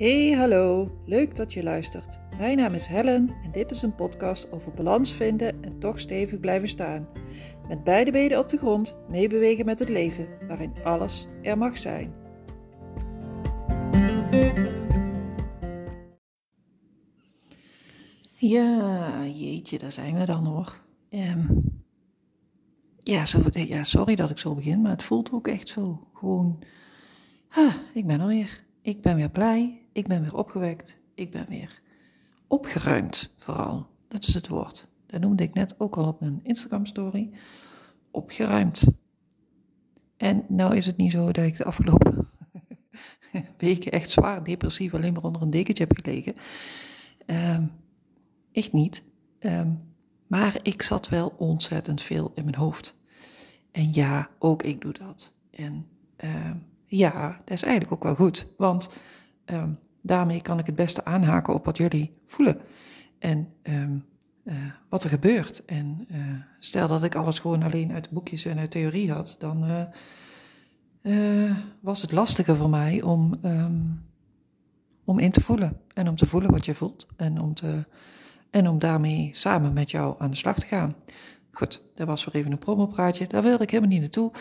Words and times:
Hey, 0.00 0.30
hallo. 0.30 0.90
Leuk 1.06 1.36
dat 1.36 1.52
je 1.52 1.62
luistert. 1.62 2.20
Mijn 2.38 2.56
naam 2.56 2.74
is 2.74 2.86
Helen 2.86 3.34
en 3.42 3.52
dit 3.52 3.70
is 3.70 3.82
een 3.82 3.94
podcast 3.94 4.52
over 4.52 4.72
balans 4.72 5.12
vinden 5.12 5.62
en 5.62 5.78
toch 5.78 6.00
stevig 6.00 6.40
blijven 6.40 6.68
staan. 6.68 7.08
Met 7.68 7.84
beide 7.84 8.10
benen 8.10 8.38
op 8.38 8.48
de 8.48 8.56
grond, 8.56 8.96
meebewegen 9.08 9.64
met 9.64 9.78
het 9.78 9.88
leven, 9.88 10.28
waarin 10.46 10.72
alles 10.84 11.28
er 11.42 11.58
mag 11.58 11.78
zijn. 11.78 12.12
Ja, 18.32 19.26
jeetje, 19.26 19.78
daar 19.78 19.92
zijn 19.92 20.14
we 20.14 20.24
dan 20.24 20.46
hoor. 20.46 20.80
Um, 21.10 21.62
ja, 23.02 23.24
zo, 23.24 23.38
ja, 23.52 23.82
sorry 23.82 24.14
dat 24.14 24.30
ik 24.30 24.38
zo 24.38 24.54
begin, 24.54 24.80
maar 24.80 24.90
het 24.90 25.02
voelt 25.02 25.32
ook 25.32 25.48
echt 25.48 25.68
zo. 25.68 26.08
Gewoon, 26.14 26.62
ha, 27.48 27.82
ik 27.94 28.06
ben 28.06 28.20
er 28.20 28.26
weer. 28.26 28.68
Ik 28.82 29.00
ben 29.00 29.16
weer 29.16 29.30
blij, 29.30 29.79
ik 29.92 30.06
ben 30.06 30.22
weer 30.22 30.36
opgewekt, 30.36 30.96
ik 31.14 31.30
ben 31.30 31.46
weer 31.48 31.80
opgeruimd 32.46 33.34
vooral. 33.36 33.86
Dat 34.08 34.26
is 34.26 34.34
het 34.34 34.48
woord. 34.48 34.88
Dat 35.06 35.20
noemde 35.20 35.42
ik 35.42 35.54
net 35.54 35.80
ook 35.80 35.96
al 35.96 36.06
op 36.06 36.20
mijn 36.20 36.40
Instagram 36.42 36.86
story. 36.86 37.30
Opgeruimd. 38.10 38.82
En 40.16 40.44
nou 40.48 40.76
is 40.76 40.86
het 40.86 40.96
niet 40.96 41.12
zo 41.12 41.32
dat 41.32 41.44
ik 41.44 41.56
de 41.56 41.64
afgelopen 41.64 42.28
weken 43.58 43.92
echt 43.92 44.10
zwaar 44.10 44.44
depressief 44.44 44.94
alleen 44.94 45.12
maar 45.12 45.22
onder 45.22 45.42
een 45.42 45.50
dekentje 45.50 45.84
heb 45.84 45.98
gelegen. 46.02 46.34
Um, 47.26 47.72
echt 48.52 48.72
niet. 48.72 49.02
Um, 49.40 49.90
maar 50.26 50.56
ik 50.62 50.82
zat 50.82 51.08
wel 51.08 51.34
ontzettend 51.38 52.02
veel 52.02 52.32
in 52.34 52.44
mijn 52.44 52.56
hoofd. 52.56 52.94
En 53.72 53.92
ja, 53.92 54.30
ook 54.38 54.62
ik 54.62 54.80
doe 54.80 54.92
dat. 54.92 55.32
En 55.50 55.86
uh, 56.24 56.50
ja, 56.86 57.40
dat 57.44 57.54
is 57.54 57.62
eigenlijk 57.62 57.92
ook 57.92 58.02
wel 58.02 58.26
goed. 58.26 58.46
Want 58.56 58.88
uh, 59.50 59.64
daarmee 60.02 60.42
kan 60.42 60.58
ik 60.58 60.66
het 60.66 60.74
beste 60.74 61.04
aanhaken 61.04 61.54
op 61.54 61.64
wat 61.64 61.76
jullie 61.76 62.12
voelen. 62.26 62.60
En 63.18 63.48
um, 63.62 64.04
uh, 64.44 64.54
wat 64.88 65.04
er 65.04 65.10
gebeurt. 65.10 65.64
En 65.64 66.06
uh, 66.10 66.18
stel 66.58 66.88
dat 66.88 67.02
ik 67.02 67.14
alles 67.14 67.38
gewoon 67.38 67.62
alleen 67.62 67.92
uit 67.92 68.10
boekjes 68.10 68.44
en 68.44 68.58
uit 68.58 68.70
theorie 68.70 69.12
had, 69.12 69.36
dan 69.38 69.88
uh, 71.02 71.56
was 71.80 72.02
het 72.02 72.12
lastiger 72.12 72.56
voor 72.56 72.70
mij 72.70 73.02
om, 73.02 73.34
um, 73.44 74.02
om 75.04 75.18
in 75.18 75.30
te 75.30 75.40
voelen. 75.40 75.80
En 75.94 76.08
om 76.08 76.16
te 76.16 76.26
voelen 76.26 76.50
wat 76.50 76.64
je 76.64 76.74
voelt. 76.74 77.06
En 77.16 77.40
om, 77.40 77.54
te, 77.54 77.84
en 78.50 78.68
om 78.68 78.78
daarmee 78.78 79.30
samen 79.32 79.72
met 79.72 79.90
jou 79.90 80.14
aan 80.18 80.30
de 80.30 80.36
slag 80.36 80.58
te 80.58 80.66
gaan. 80.66 80.94
Goed, 81.52 81.82
dat 81.94 82.06
was 82.06 82.24
weer 82.24 82.34
even 82.34 82.52
een 82.52 82.58
promopraatje. 82.58 83.26
Daar 83.26 83.42
wilde 83.42 83.62
ik 83.62 83.70
helemaal 83.70 83.92
niet 83.92 84.00
naartoe. 84.00 84.32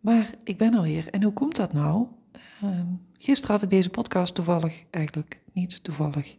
Maar 0.00 0.30
ik 0.44 0.58
ben 0.58 0.74
er 0.74 0.82
weer. 0.82 1.08
En 1.10 1.22
hoe 1.22 1.32
komt 1.32 1.56
dat 1.56 1.72
nou? 1.72 2.06
Um, 2.64 3.06
gisteren 3.18 3.54
had 3.54 3.62
ik 3.64 3.70
deze 3.70 3.90
podcast 3.90 4.34
toevallig, 4.34 4.82
eigenlijk 4.90 5.40
niet 5.52 5.82
toevallig. 5.84 6.36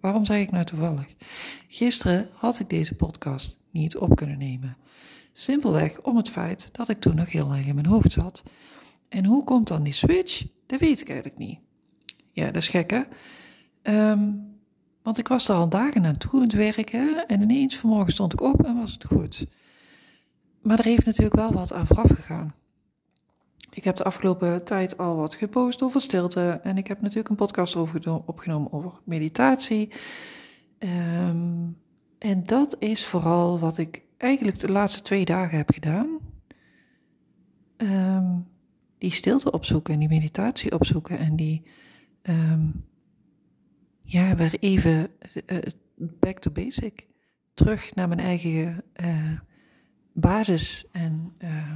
Waarom 0.00 0.24
zeg 0.24 0.40
ik 0.40 0.50
nou 0.50 0.64
toevallig? 0.64 1.14
Gisteren 1.68 2.28
had 2.34 2.58
ik 2.58 2.70
deze 2.70 2.94
podcast 2.94 3.58
niet 3.70 3.96
op 3.96 4.16
kunnen 4.16 4.38
nemen. 4.38 4.76
Simpelweg 5.32 6.00
om 6.00 6.16
het 6.16 6.28
feit 6.28 6.68
dat 6.72 6.88
ik 6.88 7.00
toen 7.00 7.14
nog 7.14 7.32
heel 7.32 7.52
erg 7.52 7.66
in 7.66 7.74
mijn 7.74 7.86
hoofd 7.86 8.12
zat. 8.12 8.42
En 9.08 9.24
hoe 9.24 9.44
komt 9.44 9.68
dan 9.68 9.82
die 9.82 9.92
switch? 9.92 10.46
Dat 10.66 10.80
weet 10.80 11.00
ik 11.00 11.08
eigenlijk 11.08 11.38
niet. 11.38 11.60
Ja, 12.32 12.46
dat 12.46 12.56
is 12.56 12.68
gek 12.68 12.90
hè? 12.90 13.02
Um, 14.10 14.56
want 15.02 15.18
ik 15.18 15.28
was 15.28 15.48
er 15.48 15.54
al 15.54 15.68
dagen 15.68 16.04
aan 16.04 16.16
toe 16.16 16.34
aan 16.34 16.42
het 16.42 16.52
werken 16.52 17.26
en 17.26 17.42
ineens 17.42 17.76
vanmorgen 17.76 18.12
stond 18.12 18.32
ik 18.32 18.40
op 18.40 18.64
en 18.64 18.76
was 18.76 18.92
het 18.92 19.04
goed. 19.04 19.46
Maar 20.62 20.78
er 20.78 20.84
heeft 20.84 21.06
natuurlijk 21.06 21.36
wel 21.36 21.52
wat 21.52 21.72
aan 21.72 21.86
vooraf 21.86 22.10
gegaan. 22.10 22.54
Ik 23.78 23.84
heb 23.84 23.96
de 23.96 24.04
afgelopen 24.04 24.64
tijd 24.64 24.98
al 24.98 25.16
wat 25.16 25.34
gepost 25.34 25.82
over 25.82 26.00
stilte 26.00 26.60
en 26.62 26.76
ik 26.76 26.86
heb 26.86 27.00
natuurlijk 27.00 27.28
een 27.28 27.36
podcast 27.36 27.76
over 27.76 28.12
opgenomen 28.26 28.72
over 28.72 28.92
meditatie. 29.04 29.92
Um, 30.78 31.78
en 32.18 32.44
dat 32.44 32.76
is 32.78 33.06
vooral 33.06 33.58
wat 33.58 33.78
ik 33.78 34.02
eigenlijk 34.16 34.58
de 34.58 34.70
laatste 34.70 35.02
twee 35.02 35.24
dagen 35.24 35.56
heb 35.56 35.70
gedaan. 35.72 36.18
Um, 37.76 38.48
die 38.98 39.10
stilte 39.10 39.50
opzoeken 39.50 39.94
en 39.94 40.00
die 40.00 40.08
meditatie 40.08 40.72
opzoeken 40.72 41.18
en 41.18 41.36
die 41.36 41.62
um, 42.22 42.84
ja, 44.02 44.34
weer 44.34 44.58
even 44.60 45.08
uh, 45.46 45.58
back 45.96 46.38
to 46.38 46.50
basic. 46.50 47.06
Terug 47.54 47.94
naar 47.94 48.08
mijn 48.08 48.20
eigen 48.20 48.82
uh, 48.96 49.38
basis. 50.12 50.86
En 50.92 51.34
uh, 51.38 51.72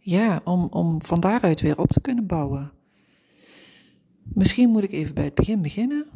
ja, 0.00 0.40
om, 0.44 0.66
om 0.70 1.02
van 1.02 1.20
daaruit 1.20 1.60
weer 1.60 1.78
op 1.78 1.88
te 1.88 2.00
kunnen 2.00 2.26
bouwen. 2.26 2.72
Misschien 4.22 4.70
moet 4.70 4.82
ik 4.82 4.92
even 4.92 5.14
bij 5.14 5.24
het 5.24 5.34
begin 5.34 5.62
beginnen. 5.62 6.06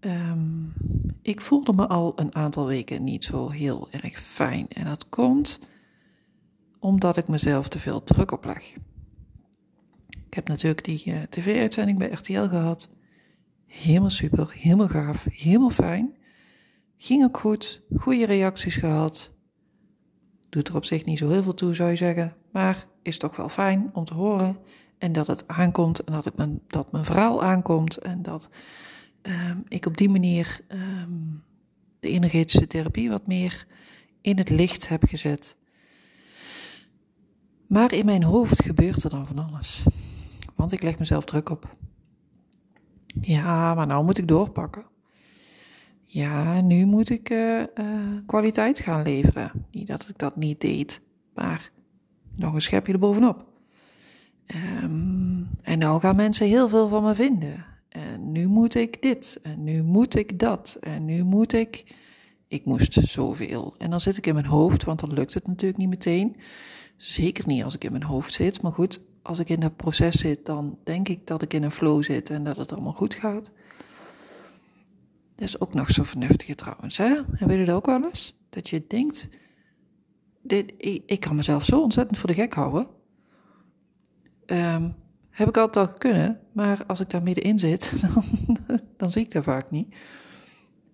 Um, 0.00 0.72
ik 1.22 1.40
voelde 1.40 1.72
me 1.72 1.86
al 1.86 2.12
een 2.16 2.34
aantal 2.34 2.66
weken 2.66 3.04
niet 3.04 3.24
zo 3.24 3.48
heel 3.48 3.88
erg 3.90 4.20
fijn. 4.20 4.68
En 4.68 4.84
dat 4.84 5.08
komt 5.08 5.60
omdat 6.78 7.16
ik 7.16 7.28
mezelf 7.28 7.68
te 7.68 7.78
veel 7.78 8.04
druk 8.04 8.30
opleg. 8.30 8.74
Ik 10.26 10.34
heb 10.34 10.48
natuurlijk 10.48 10.84
die 10.84 11.02
uh, 11.06 11.22
tv-uitzending 11.22 11.98
bij 11.98 12.10
RTL 12.10 12.44
gehad. 12.46 12.88
Helemaal 13.66 14.10
super, 14.10 14.52
helemaal 14.52 14.88
gaaf, 14.88 15.26
helemaal 15.30 15.70
fijn. 15.70 16.16
Ging 16.96 17.24
ook 17.24 17.38
goed, 17.38 17.82
goede 17.96 18.26
reacties 18.26 18.76
gehad. 18.76 19.32
Doet 20.48 20.68
er 20.68 20.76
op 20.76 20.84
zich 20.84 21.04
niet 21.04 21.18
zo 21.18 21.28
heel 21.28 21.42
veel 21.42 21.54
toe, 21.54 21.74
zou 21.74 21.90
je 21.90 21.96
zeggen, 21.96 22.36
maar 22.52 22.86
is 23.08 23.18
toch 23.18 23.36
wel 23.36 23.48
fijn 23.48 23.90
om 23.92 24.04
te 24.04 24.14
horen. 24.14 24.58
En 24.98 25.12
dat 25.12 25.26
het 25.26 25.48
aankomt 25.48 26.04
en 26.04 26.12
dat, 26.12 26.26
ik 26.26 26.36
mijn, 26.36 26.60
dat 26.66 26.92
mijn 26.92 27.04
verhaal 27.04 27.42
aankomt 27.42 27.96
en 27.96 28.22
dat 28.22 28.50
um, 29.22 29.64
ik 29.68 29.86
op 29.86 29.96
die 29.96 30.08
manier 30.08 30.60
um, 30.68 31.42
de 32.00 32.08
energetische 32.08 32.66
therapie 32.66 33.10
wat 33.10 33.26
meer 33.26 33.66
in 34.20 34.38
het 34.38 34.50
licht 34.50 34.88
heb 34.88 35.04
gezet. 35.04 35.56
Maar 37.66 37.92
in 37.92 38.04
mijn 38.04 38.22
hoofd 38.22 38.62
gebeurt 38.62 39.04
er 39.04 39.10
dan 39.10 39.26
van 39.26 39.38
alles. 39.38 39.84
Want 40.54 40.72
ik 40.72 40.82
leg 40.82 40.98
mezelf 40.98 41.24
druk 41.24 41.50
op. 41.50 41.76
Ja, 43.20 43.74
maar 43.74 43.86
nou 43.86 44.04
moet 44.04 44.18
ik 44.18 44.28
doorpakken. 44.28 44.84
Ja, 46.04 46.60
nu 46.60 46.84
moet 46.84 47.10
ik 47.10 47.30
uh, 47.30 47.60
uh, 47.60 47.66
kwaliteit 48.26 48.80
gaan 48.80 49.02
leveren. 49.02 49.66
Niet 49.70 49.86
dat 49.86 50.08
ik 50.08 50.18
dat 50.18 50.36
niet 50.36 50.60
deed, 50.60 51.00
maar 51.34 51.70
nog 52.38 52.54
een 52.54 52.62
schepje 52.62 52.92
erbovenop. 52.92 53.44
Um, 54.82 55.48
en 55.62 55.78
nou 55.78 56.00
gaan 56.00 56.16
mensen 56.16 56.46
heel 56.46 56.68
veel 56.68 56.88
van 56.88 57.02
me 57.02 57.14
vinden. 57.14 57.64
En 57.88 58.32
nu 58.32 58.46
moet 58.46 58.74
ik 58.74 59.02
dit, 59.02 59.38
en 59.42 59.64
nu 59.64 59.82
moet 59.82 60.14
ik 60.14 60.38
dat, 60.38 60.78
en 60.80 61.04
nu 61.04 61.22
moet 61.22 61.52
ik. 61.52 61.96
Ik 62.48 62.64
moest 62.64 62.92
zoveel. 62.92 63.74
En 63.78 63.90
dan 63.90 64.00
zit 64.00 64.16
ik 64.16 64.26
in 64.26 64.34
mijn 64.34 64.46
hoofd, 64.46 64.84
want 64.84 65.00
dan 65.00 65.12
lukt 65.12 65.34
het 65.34 65.46
natuurlijk 65.46 65.78
niet 65.78 65.88
meteen. 65.88 66.36
Zeker 66.96 67.46
niet 67.46 67.64
als 67.64 67.74
ik 67.74 67.84
in 67.84 67.92
mijn 67.92 68.04
hoofd 68.04 68.32
zit. 68.32 68.62
Maar 68.62 68.72
goed, 68.72 69.00
als 69.22 69.38
ik 69.38 69.48
in 69.48 69.60
dat 69.60 69.76
proces 69.76 70.18
zit, 70.18 70.46
dan 70.46 70.78
denk 70.84 71.08
ik 71.08 71.26
dat 71.26 71.42
ik 71.42 71.54
in 71.54 71.62
een 71.62 71.70
flow 71.70 72.02
zit 72.02 72.30
en 72.30 72.44
dat 72.44 72.56
het 72.56 72.72
allemaal 72.72 72.92
goed 72.92 73.14
gaat. 73.14 73.50
Dat 75.34 75.48
is 75.48 75.60
ook 75.60 75.74
nog 75.74 75.90
zo 75.90 76.02
vernuftige 76.02 76.54
trouwens, 76.54 76.96
hè? 76.96 77.08
Hebben 77.08 77.48
jullie 77.48 77.64
dat 77.64 77.76
ook 77.76 77.86
wel 77.86 78.04
eens? 78.04 78.34
Dat 78.50 78.68
je 78.68 78.84
denkt, 78.88 79.28
dit, 80.48 80.74
ik, 81.06 81.20
kan 81.20 81.36
mezelf 81.36 81.64
zo 81.64 81.80
ontzettend 81.80 82.18
voor 82.18 82.28
de 82.28 82.34
gek 82.34 82.54
houden. 82.54 82.86
Um, 84.46 84.94
heb 85.30 85.48
ik 85.48 85.56
altijd 85.56 85.86
al 85.86 85.94
kunnen, 85.94 86.40
maar 86.52 86.86
als 86.86 87.00
ik 87.00 87.10
daar 87.10 87.22
middenin 87.22 87.58
zit, 87.58 87.92
dan, 88.00 88.24
dan 88.96 89.10
zie 89.10 89.22
ik 89.22 89.32
dat 89.32 89.44
vaak 89.44 89.70
niet. 89.70 89.94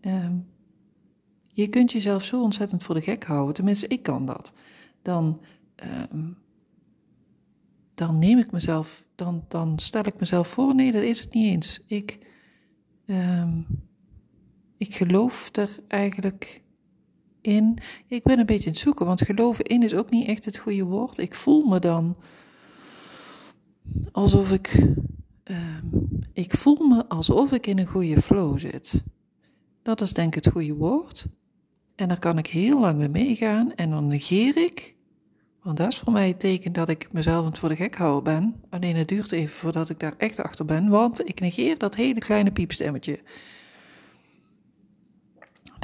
Um, 0.00 0.46
je 1.46 1.68
kunt 1.68 1.92
jezelf 1.92 2.24
zo 2.24 2.42
ontzettend 2.42 2.82
voor 2.82 2.94
de 2.94 3.00
gek 3.00 3.24
houden, 3.24 3.54
tenminste 3.54 3.88
ik 3.88 4.02
kan 4.02 4.26
dat. 4.26 4.52
Dan 5.02 5.40
um, 6.12 6.36
dan 7.94 8.18
neem 8.18 8.38
ik 8.38 8.52
mezelf, 8.52 9.04
dan, 9.14 9.44
dan 9.48 9.78
stel 9.78 10.06
ik 10.06 10.20
mezelf 10.20 10.48
voor, 10.48 10.74
nee, 10.74 10.92
dat 10.92 11.02
is 11.02 11.20
het 11.20 11.34
niet 11.34 11.46
eens. 11.46 11.80
Ik, 11.86 12.18
ik 14.76 14.94
geloof 14.94 15.56
er 15.56 15.78
eigenlijk 15.88 16.63
in. 17.44 17.78
Ik 18.06 18.22
ben 18.22 18.38
een 18.38 18.46
beetje 18.46 18.66
aan 18.66 18.72
het 18.72 18.80
zoeken, 18.80 19.06
want 19.06 19.22
geloven 19.22 19.64
in 19.64 19.82
is 19.82 19.94
ook 19.94 20.10
niet 20.10 20.28
echt 20.28 20.44
het 20.44 20.58
goede 20.58 20.84
woord. 20.84 21.18
Ik 21.18 21.34
voel 21.34 21.64
me 21.64 21.78
dan 21.78 22.16
alsof 24.12 24.52
ik, 24.52 24.72
um, 25.44 26.08
ik 26.32 26.56
voel 26.56 26.86
me 26.86 27.08
alsof 27.08 27.52
ik 27.52 27.66
in 27.66 27.78
een 27.78 27.86
goede 27.86 28.22
flow 28.22 28.58
zit. 28.58 29.02
Dat 29.82 30.00
is 30.00 30.12
denk 30.12 30.36
ik 30.36 30.44
het 30.44 30.52
goede 30.52 30.74
woord. 30.74 31.26
En 31.94 32.08
daar 32.08 32.18
kan 32.18 32.38
ik 32.38 32.46
heel 32.46 32.80
lang 32.80 32.98
mee 32.98 33.08
meegaan 33.08 33.74
en 33.74 33.90
dan 33.90 34.06
negeer 34.06 34.56
ik 34.56 34.94
want 35.64 35.76
dat 35.76 35.92
is 35.92 35.98
voor 35.98 36.12
mij 36.12 36.28
het 36.28 36.40
teken 36.40 36.72
dat 36.72 36.88
ik 36.88 37.08
mezelf 37.12 37.44
het 37.44 37.58
voor 37.58 37.68
de 37.68 37.76
gek 37.76 37.94
houden 37.94 38.22
ben. 38.22 38.62
Alleen 38.70 38.96
het 38.96 39.08
duurt 39.08 39.32
even 39.32 39.54
voordat 39.54 39.88
ik 39.88 40.00
daar 40.00 40.14
echt 40.16 40.40
achter 40.40 40.64
ben, 40.64 40.88
want 40.88 41.28
ik 41.28 41.40
negeer 41.40 41.78
dat 41.78 41.94
hele 41.94 42.18
kleine 42.18 42.52
piepstemmetje. 42.52 43.20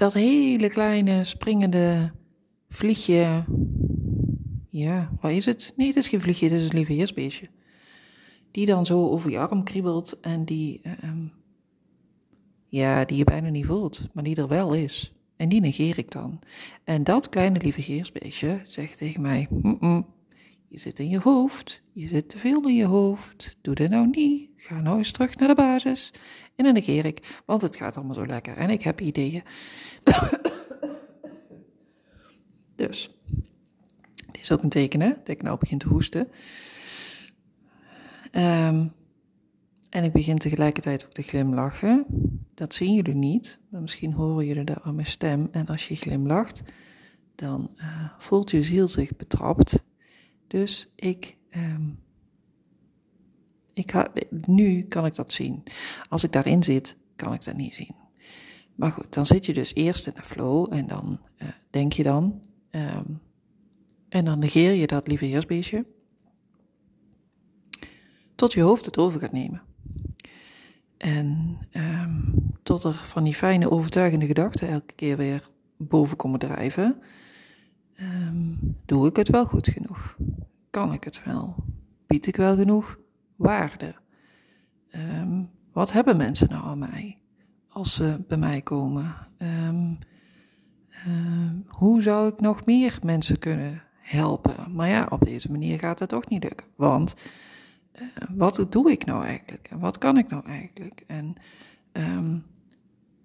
Dat 0.01 0.15
hele 0.15 0.69
kleine 0.69 1.25
springende 1.25 2.13
vliegje. 2.69 3.45
Ja, 4.71 5.11
wat 5.21 5.31
is 5.31 5.47
het? 5.47 5.73
Nee, 5.77 5.87
het 5.87 5.97
is 5.97 6.09
geen 6.09 6.21
vliegje, 6.21 6.47
het 6.49 6.55
is 6.55 6.69
een 6.69 6.75
lieve 6.75 6.93
heersbeestje. 6.93 7.49
die 8.51 8.67
dan 8.67 8.87
zo 8.87 9.09
over 9.09 9.31
je 9.31 9.39
arm 9.39 9.65
kriebelt 9.65 10.21
en 10.21 10.45
die, 10.45 10.81
ehm, 10.83 11.27
ja, 12.69 13.05
die 13.05 13.17
je 13.17 13.25
bijna 13.25 13.49
niet 13.49 13.67
voelt, 13.67 14.09
maar 14.13 14.25
die 14.25 14.37
er 14.37 14.49
wel 14.49 14.75
is. 14.75 15.13
En 15.37 15.49
die 15.49 15.61
negeer 15.61 15.99
ik 15.99 16.11
dan. 16.11 16.39
En 16.85 17.05
dat 17.05 17.29
kleine 17.29 17.59
lieve 17.59 17.83
geersbeestje 17.83 18.61
zegt 18.67 18.99
tegen 18.99 19.23
mij: 19.23 19.49
Je 20.73 20.79
zit 20.79 20.99
in 20.99 21.09
je 21.09 21.19
hoofd, 21.19 21.83
je 21.93 22.07
zit 22.07 22.29
te 22.29 22.39
veel 22.39 22.69
in 22.69 22.75
je 22.75 22.85
hoofd. 22.85 23.57
Doe 23.61 23.75
dit 23.75 23.91
nou 23.91 24.09
niet. 24.11 24.51
Ga 24.57 24.81
nou 24.81 24.99
eens 24.99 25.11
terug 25.11 25.37
naar 25.37 25.49
de 25.49 25.55
basis. 25.55 26.13
En 26.57 26.65
dan 26.65 26.75
negeer 26.75 27.05
ik, 27.05 27.41
want 27.47 27.63
het 27.63 27.77
gaat 27.77 27.97
allemaal 27.97 28.15
zo 28.15 28.27
lekker 28.27 28.57
en 28.57 28.71
ik 28.71 28.83
heb 28.83 29.01
ideeën. 29.01 29.43
dus, 32.77 33.19
dit 34.27 34.43
is 34.43 34.53
ook 34.53 34.63
een 34.63 34.69
teken, 34.69 35.01
hè, 35.01 35.09
dat 35.09 35.29
ik 35.29 35.43
nou 35.43 35.59
begin 35.59 35.79
te 35.79 35.89
hoesten. 35.89 36.29
Um, 38.33 38.93
en 39.91 40.05
ik 40.05 40.13
begin 40.13 40.39
tegelijkertijd 40.39 41.05
ook 41.05 41.13
te 41.13 41.23
glimlachen. 41.23 42.05
Dat 42.55 42.75
zien 42.75 42.95
jullie 42.95 43.15
niet, 43.15 43.59
maar 43.69 43.81
misschien 43.81 44.13
horen 44.13 44.47
jullie 44.47 44.65
dat 44.65 44.83
aan 44.83 44.95
mijn 44.95 45.07
stem. 45.07 45.49
En 45.51 45.67
als 45.67 45.89
je 45.89 45.97
glimlacht, 45.97 46.63
dan 47.35 47.71
uh, 47.77 48.11
voelt 48.19 48.51
je 48.51 48.63
ziel 48.63 48.89
zich 48.89 49.17
betrapt. 49.17 49.89
Dus 50.51 50.89
ik, 50.95 51.37
um, 51.57 51.99
ik 53.73 53.95
nu 54.47 54.83
kan 54.83 55.07
ik 55.07 55.15
dat 55.15 55.33
zien. 55.33 55.63
Als 56.09 56.25
ik 56.25 56.33
daarin 56.33 56.63
zit, 56.63 56.97
kan 57.17 57.33
ik 57.33 57.45
dat 57.45 57.57
niet 57.57 57.75
zien. 57.75 57.95
Maar 58.75 58.93
goed, 58.93 59.15
dan 59.15 59.27
zit 59.27 59.47
je 59.47 59.53
dus 59.53 59.75
eerst 59.75 60.07
in 60.07 60.13
de 60.15 60.23
flow 60.23 60.73
en 60.73 60.87
dan 60.87 61.21
uh, 61.43 61.49
denk 61.71 61.93
je 61.93 62.03
dan. 62.03 62.43
Um, 62.71 63.21
en 64.09 64.25
dan 64.25 64.39
negeer 64.39 64.73
je 64.73 64.87
dat 64.87 65.07
lieve 65.07 65.25
heersbeestje. 65.25 65.87
Tot 68.35 68.53
je 68.53 68.61
hoofd 68.61 68.85
het 68.85 68.99
over 68.99 69.21
gaat 69.21 69.33
nemen. 69.33 69.63
En 70.97 71.59
um, 71.73 72.35
tot 72.63 72.85
er 72.85 72.95
van 72.95 73.25
die 73.25 73.35
fijne 73.35 73.71
overtuigende 73.71 74.27
gedachten 74.27 74.69
elke 74.69 74.95
keer 74.95 75.17
weer 75.17 75.49
boven 75.77 76.17
komen 76.17 76.39
drijven. 76.39 77.03
Um, 78.03 78.77
doe 78.87 79.07
ik 79.07 79.17
het 79.17 79.29
wel 79.29 79.45
goed 79.45 79.69
genoeg? 79.69 80.17
Kan 80.71 80.93
ik 80.93 81.05
het 81.05 81.25
wel? 81.25 81.55
Bied 82.07 82.27
ik 82.27 82.37
wel 82.37 82.57
genoeg 82.57 82.99
waarde? 83.37 83.95
Um, 84.95 85.51
wat 85.73 85.93
hebben 85.93 86.17
mensen 86.17 86.49
nou 86.49 86.65
aan 86.65 86.79
mij 86.79 87.19
als 87.69 87.95
ze 87.95 88.25
bij 88.29 88.39
mij 88.39 88.63
komen? 88.63 89.15
Uh, 89.39 89.99
hoe 91.67 92.03
zou 92.03 92.29
ik 92.29 92.41
nog 92.41 92.65
meer 92.65 92.99
mensen 93.03 93.39
kunnen 93.39 93.83
helpen? 93.99 94.73
Maar 94.73 94.89
ja, 94.89 95.07
op 95.11 95.25
deze 95.25 95.51
manier 95.51 95.79
gaat 95.79 95.99
het 95.99 96.09
toch 96.09 96.29
niet 96.29 96.43
lukken. 96.43 96.67
Want 96.77 97.15
uh, 97.95 98.03
wat 98.35 98.67
doe 98.69 98.91
ik 98.91 99.05
nou 99.05 99.25
eigenlijk? 99.25 99.69
En 99.71 99.79
wat 99.79 99.99
kan 99.99 100.19
ik 100.19 100.29
nou 100.29 100.47
eigenlijk? 100.47 101.05
En 101.07 101.35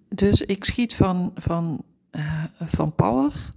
dus 0.10 0.42
ik 0.42 0.64
schiet 0.64 0.96
van, 0.96 1.32
van, 1.36 1.84
uh, 2.12 2.44
van 2.60 2.96
power, 2.96 3.54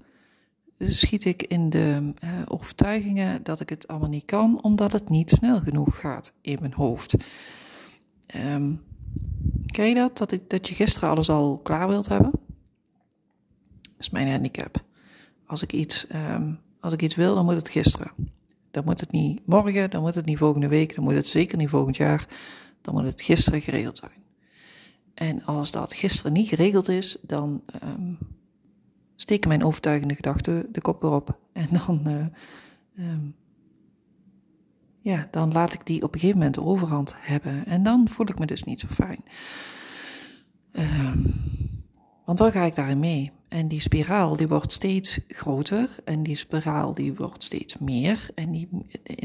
schiet 0.78 1.24
ik 1.24 1.42
in 1.42 1.70
de 1.70 2.12
uh, 2.24 2.30
overtuigingen 2.46 3.42
dat 3.42 3.60
ik 3.60 3.68
het 3.68 3.88
allemaal 3.88 4.08
niet 4.08 4.24
kan, 4.24 4.62
omdat 4.62 4.92
het 4.92 5.08
niet 5.08 5.30
snel 5.30 5.60
genoeg 5.60 6.00
gaat 6.00 6.32
in 6.40 6.56
mijn 6.60 6.72
hoofd. 6.72 7.14
Um, 8.36 8.82
ken 9.66 9.88
je 9.88 9.94
dat? 9.94 10.18
Dat, 10.18 10.32
ik, 10.32 10.50
dat 10.50 10.68
je 10.68 10.74
gisteren 10.74 11.08
alles 11.08 11.30
al 11.30 11.58
klaar 11.58 11.88
wilt 11.88 12.08
hebben? 12.08 12.30
Dat 13.82 13.98
is 13.98 14.10
mijn 14.10 14.30
handicap. 14.30 14.84
Als 15.46 15.62
ik 15.62 15.72
iets, 15.72 16.06
um, 16.14 16.58
als 16.80 16.92
ik 16.92 17.02
iets 17.02 17.14
wil, 17.14 17.34
dan 17.34 17.44
moet 17.44 17.54
het 17.54 17.68
gisteren. 17.68 18.12
Dan 18.70 18.84
moet 18.84 19.00
het 19.00 19.10
niet 19.12 19.46
morgen, 19.46 19.90
dan 19.90 20.00
moet 20.02 20.14
het 20.14 20.24
niet 20.24 20.38
volgende 20.38 20.68
week, 20.68 20.94
dan 20.94 21.04
moet 21.04 21.14
het 21.14 21.26
zeker 21.26 21.58
niet 21.58 21.68
volgend 21.68 21.96
jaar. 21.96 22.26
Dan 22.80 22.94
moet 22.94 23.04
het 23.04 23.22
gisteren 23.22 23.60
geregeld 23.60 23.98
zijn. 23.98 24.26
En 25.14 25.44
als 25.44 25.70
dat 25.70 25.92
gisteren 25.92 26.32
niet 26.32 26.48
geregeld 26.48 26.88
is, 26.88 27.16
dan 27.22 27.62
um, 27.84 28.18
steken 29.20 29.48
mijn 29.48 29.64
overtuigende 29.64 30.14
gedachten 30.14 30.66
de 30.72 30.80
kop 30.80 31.02
erop. 31.02 31.38
En 31.52 31.68
dan, 31.70 32.02
uh, 32.06 33.06
um, 33.06 33.34
ja, 35.00 35.28
dan 35.30 35.52
laat 35.52 35.72
ik 35.72 35.86
die 35.86 36.02
op 36.02 36.14
een 36.14 36.20
gegeven 36.20 36.38
moment 36.38 36.56
de 36.56 36.64
overhand 36.64 37.14
hebben. 37.18 37.66
En 37.66 37.82
dan 37.82 38.08
voel 38.08 38.28
ik 38.28 38.38
me 38.38 38.46
dus 38.46 38.64
niet 38.64 38.80
zo 38.80 38.86
fijn. 38.86 39.24
Um, 40.72 41.34
want 42.24 42.38
dan 42.38 42.52
ga 42.52 42.62
ik 42.62 42.74
daarin 42.74 42.98
mee. 42.98 43.32
En 43.48 43.68
die 43.68 43.80
spiraal 43.80 44.36
die 44.36 44.48
wordt 44.48 44.72
steeds 44.72 45.20
groter 45.28 45.90
en 46.04 46.22
die 46.22 46.36
spiraal 46.36 46.94
die 46.94 47.14
wordt 47.14 47.44
steeds 47.44 47.78
meer. 47.78 48.28
En 48.34 48.50
die, 48.50 48.68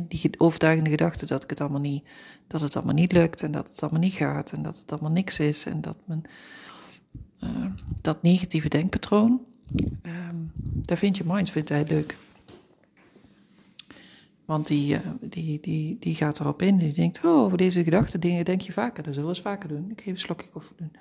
die 0.08 0.32
overtuigende 0.38 0.90
gedachte 0.90 1.26
dat, 1.26 1.44
ik 1.44 1.50
het 1.50 1.62
allemaal 1.62 1.80
niet, 1.80 2.04
dat 2.48 2.62
het 2.62 2.76
allemaal 2.76 2.94
niet 2.94 3.12
lukt 3.12 3.44
en 3.44 3.52
dat 3.52 3.68
het 3.68 3.82
allemaal 3.82 4.00
niet 4.00 4.14
gaat 4.14 4.52
en 4.52 4.62
dat 4.62 4.78
het 4.78 4.92
allemaal 4.92 5.12
niks 5.12 5.40
is. 5.40 5.66
En 5.66 5.82
dat, 5.82 5.98
men, 6.06 6.24
uh, 7.44 7.66
dat 8.02 8.22
negatieve 8.22 8.70
denkpatroon, 8.70 9.42
um, 10.06 10.52
daar 10.64 10.98
vind 10.98 11.18
je 11.18 11.24
Minds 11.26 11.52
vindt 11.52 11.70
hij 11.70 11.86
leuk. 11.88 12.18
Want 14.46 14.68
die, 14.68 14.94
uh, 14.94 15.00
die, 15.22 15.60
die, 15.62 15.98
die 16.00 16.16
gaat 16.16 16.40
erop 16.40 16.62
in 16.62 16.78
die 16.78 16.94
denkt, 16.94 17.26
oh, 17.26 17.32
over 17.32 17.58
deze 17.58 17.84
gedachten 17.84 18.20
dingen 18.20 18.46
denk 18.46 18.62
je 18.62 18.72
vaker. 18.72 19.04
Dat 19.04 19.14
zullen 19.14 19.30
we 19.30 19.36
eens 19.36 19.44
vaker 19.44 19.70
doen. 19.70 19.92
Ik 19.92 20.02
geef 20.02 20.14
een 20.14 20.20
slokje 20.20 20.50
koffie 20.50 20.76
doen. 20.78 20.92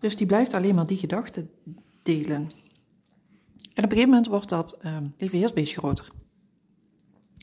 Dus 0.00 0.16
die 0.16 0.26
blijft 0.26 0.54
alleen 0.54 0.74
maar 0.74 0.86
die 0.86 0.96
gedachten 0.96 1.50
delen. 2.02 2.50
En 3.74 3.84
op 3.84 3.90
een 3.90 3.90
gegeven 3.90 4.08
moment 4.08 4.26
wordt 4.26 4.48
dat 4.48 4.78
uh, 4.84 4.96
lieve 5.18 5.36
heersbeestje 5.36 5.78
groter. 5.78 6.10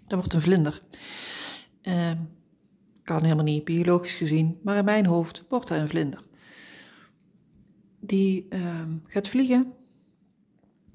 Dat 0.07 0.19
wordt 0.19 0.33
een 0.33 0.42
vlinder. 0.42 0.81
Uh, 1.81 2.12
kan 3.04 3.24
helemaal 3.24 3.44
niet 3.44 3.63
biologisch 3.63 4.15
gezien, 4.15 4.60
maar 4.63 4.77
in 4.77 4.86
mijn 4.86 5.06
hoofd 5.06 5.44
wordt 5.50 5.69
hij 5.69 5.80
een 5.80 5.89
vlinder. 5.89 6.24
Die 8.05 8.47
uh, 8.50 8.81
gaat 9.07 9.27
vliegen 9.27 9.73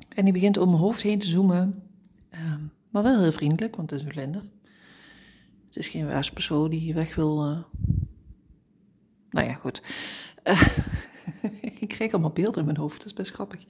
en 0.08 0.24
die 0.24 0.32
begint 0.32 0.56
om 0.56 0.68
mijn 0.68 0.80
hoofd 0.80 1.02
heen 1.02 1.18
te 1.18 1.26
zoomen, 1.26 1.82
ehm, 2.30 2.62
maar 2.90 3.02
wel 3.02 3.20
heel 3.20 3.32
vriendelijk, 3.32 3.76
want 3.76 3.90
het 3.90 4.00
is 4.00 4.06
een 4.06 4.12
vlinder. 4.12 4.42
Het 5.66 5.76
is 5.76 5.88
geen 5.88 6.06
persoon 6.34 6.70
die 6.70 6.94
weg 6.94 7.14
wil. 7.14 7.50
Uh... 7.50 7.58
Nou 9.30 9.46
ja, 9.46 9.54
goed. 9.54 9.82
ik 11.80 11.88
kreeg 11.88 12.12
allemaal 12.12 12.30
beelden 12.30 12.60
in 12.60 12.64
mijn 12.64 12.76
hoofd, 12.76 12.98
dat 12.98 13.06
is 13.06 13.12
best 13.12 13.32
grappig. 13.32 13.64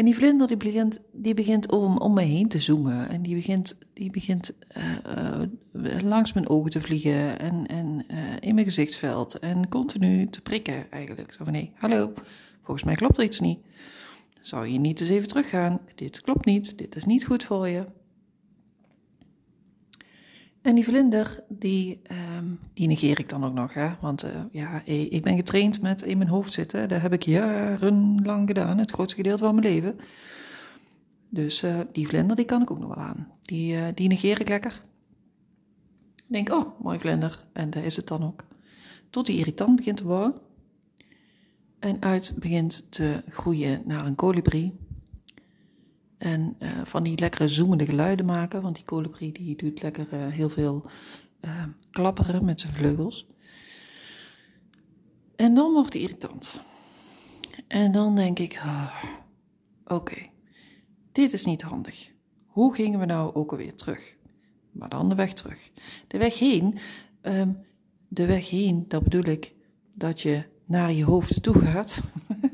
En 0.00 0.06
die 0.06 0.14
vlinder 0.16 0.46
die 0.46 0.56
begint, 0.56 1.00
die 1.12 1.34
begint 1.34 1.70
om, 1.70 1.98
om 1.98 2.14
me 2.14 2.22
heen 2.22 2.48
te 2.48 2.60
zoomen. 2.60 3.08
En 3.08 3.22
die 3.22 3.34
begint, 3.34 3.78
die 3.92 4.10
begint 4.10 4.52
uh, 4.76 5.44
uh, 5.72 6.00
langs 6.02 6.32
mijn 6.32 6.48
ogen 6.48 6.70
te 6.70 6.80
vliegen 6.80 7.38
en, 7.38 7.66
en 7.66 8.04
uh, 8.10 8.18
in 8.40 8.54
mijn 8.54 8.66
gezichtsveld. 8.66 9.38
En 9.38 9.68
continu 9.68 10.28
te 10.30 10.40
prikken 10.40 10.90
eigenlijk. 10.90 11.32
Zo 11.32 11.44
van, 11.44 11.52
nee, 11.52 11.72
hallo, 11.74 12.12
volgens 12.62 12.84
mij 12.84 12.94
klopt 12.94 13.18
er 13.18 13.24
iets 13.24 13.40
niet. 13.40 13.58
Zou 14.40 14.66
je 14.66 14.78
niet 14.78 15.00
eens 15.00 15.10
even 15.10 15.28
teruggaan? 15.28 15.80
Dit 15.94 16.20
klopt 16.20 16.44
niet, 16.44 16.78
dit 16.78 16.96
is 16.96 17.04
niet 17.04 17.26
goed 17.26 17.44
voor 17.44 17.68
je. 17.68 17.86
En 20.62 20.74
die 20.74 20.84
vlinder, 20.84 21.44
die, 21.48 22.00
um, 22.36 22.58
die 22.74 22.86
negeer 22.86 23.18
ik 23.18 23.28
dan 23.28 23.44
ook 23.44 23.54
nog. 23.54 23.74
Hè? 23.74 23.90
Want 24.00 24.24
uh, 24.24 24.30
ja, 24.50 24.82
ik 24.84 25.22
ben 25.22 25.36
getraind 25.36 25.82
met 25.82 26.02
in 26.02 26.18
mijn 26.18 26.30
hoofd 26.30 26.52
zitten. 26.52 26.88
Dat 26.88 27.00
heb 27.00 27.12
ik 27.12 27.22
jarenlang 27.22 28.48
gedaan, 28.48 28.78
het 28.78 28.90
grootste 28.90 29.16
gedeelte 29.16 29.44
van 29.44 29.54
mijn 29.54 29.66
leven. 29.66 29.98
Dus 31.28 31.62
uh, 31.62 31.80
die 31.92 32.06
vlinder, 32.06 32.36
die 32.36 32.44
kan 32.44 32.62
ik 32.62 32.70
ook 32.70 32.78
nog 32.78 32.94
wel 32.94 33.04
aan. 33.04 33.32
Die, 33.42 33.74
uh, 33.74 33.86
die 33.94 34.08
negeer 34.08 34.40
ik 34.40 34.48
lekker. 34.48 34.82
Ik 36.16 36.24
denk, 36.26 36.50
oh, 36.50 36.80
mooi 36.80 36.98
vlinder. 36.98 37.44
En 37.52 37.70
daar 37.70 37.84
is 37.84 37.96
het 37.96 38.06
dan 38.06 38.24
ook. 38.24 38.44
Tot 39.10 39.26
die 39.26 39.38
irritant 39.38 39.76
begint 39.76 39.96
te 39.96 40.04
worden. 40.04 40.34
En 41.78 42.02
uit 42.02 42.34
begint 42.38 42.92
te 42.92 43.22
groeien 43.28 43.82
naar 43.84 44.06
een 44.06 44.14
kolibrie. 44.14 44.79
En 46.30 46.56
uh, 46.58 46.68
van 46.84 47.02
die 47.02 47.18
lekkere 47.18 47.48
zoemende 47.48 47.84
geluiden 47.84 48.26
maken, 48.26 48.62
want 48.62 48.74
die 48.74 48.84
kolibrie 48.84 49.32
die 49.32 49.56
doet 49.56 49.82
lekker 49.82 50.06
uh, 50.12 50.26
heel 50.26 50.48
veel 50.48 50.84
uh, 51.44 51.64
klapperen 51.90 52.44
met 52.44 52.60
zijn 52.60 52.72
vleugels. 52.72 53.26
En 55.36 55.54
dan 55.54 55.72
wordt 55.72 55.92
het 55.92 56.02
irritant. 56.02 56.60
En 57.66 57.92
dan 57.92 58.16
denk 58.16 58.38
ik, 58.38 58.62
oké, 59.86 60.16
dit 61.12 61.32
is 61.32 61.44
niet 61.44 61.62
handig. 61.62 62.10
Hoe 62.46 62.74
gingen 62.74 62.98
we 62.98 63.06
nou 63.06 63.34
ook 63.34 63.50
alweer 63.50 63.74
terug? 63.74 64.16
Maar 64.70 64.88
dan 64.88 65.08
de 65.08 65.14
weg 65.14 65.32
terug. 65.32 65.70
De 66.06 66.18
weg 66.18 66.38
heen, 66.38 66.78
um, 67.22 67.58
de 68.08 68.26
weg 68.26 68.50
heen, 68.50 68.84
dat 68.88 69.02
bedoel 69.02 69.24
ik 69.32 69.52
dat 69.92 70.20
je 70.20 70.44
naar 70.64 70.92
je 70.92 71.04
hoofd 71.04 71.42
toe 71.42 71.58
gaat. 71.58 72.00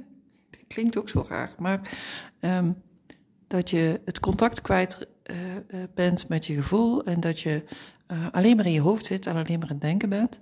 klinkt 0.68 0.98
ook 0.98 1.08
zo 1.08 1.24
raar, 1.28 1.54
maar 1.58 1.98
um, 2.40 2.76
dat 3.46 3.70
je 3.70 4.00
het 4.04 4.20
contact 4.20 4.60
kwijt 4.60 5.06
uh, 5.30 5.36
bent 5.94 6.28
met 6.28 6.46
je 6.46 6.54
gevoel 6.54 7.04
en 7.04 7.20
dat 7.20 7.40
je 7.40 7.64
uh, 8.08 8.26
alleen 8.30 8.56
maar 8.56 8.66
in 8.66 8.72
je 8.72 8.80
hoofd 8.80 9.06
zit 9.06 9.26
en 9.26 9.36
alleen 9.36 9.58
maar 9.58 9.68
aan 9.68 9.74
het 9.74 9.80
denken 9.80 10.08
bent, 10.08 10.40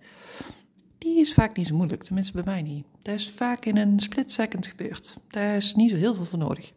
die 0.99 1.21
is 1.21 1.35
vaak 1.35 1.57
niet 1.57 1.67
zo 1.67 1.77
moeilijk, 1.77 2.03
tenminste 2.03 2.33
bij 2.33 2.43
mij 2.45 2.63
niet. 2.63 2.87
Dat 3.03 3.15
is 3.15 3.31
vaak 3.31 3.65
in 3.65 3.77
een 3.77 4.01
split 4.01 4.33
second 4.33 4.67
gebeurd. 4.67 5.17
Daar 5.29 5.57
is 5.57 5.75
niet 5.75 5.91
zo 5.91 5.97
heel 5.97 6.15
veel 6.15 6.25
voor 6.25 6.39
nodig. 6.39 6.73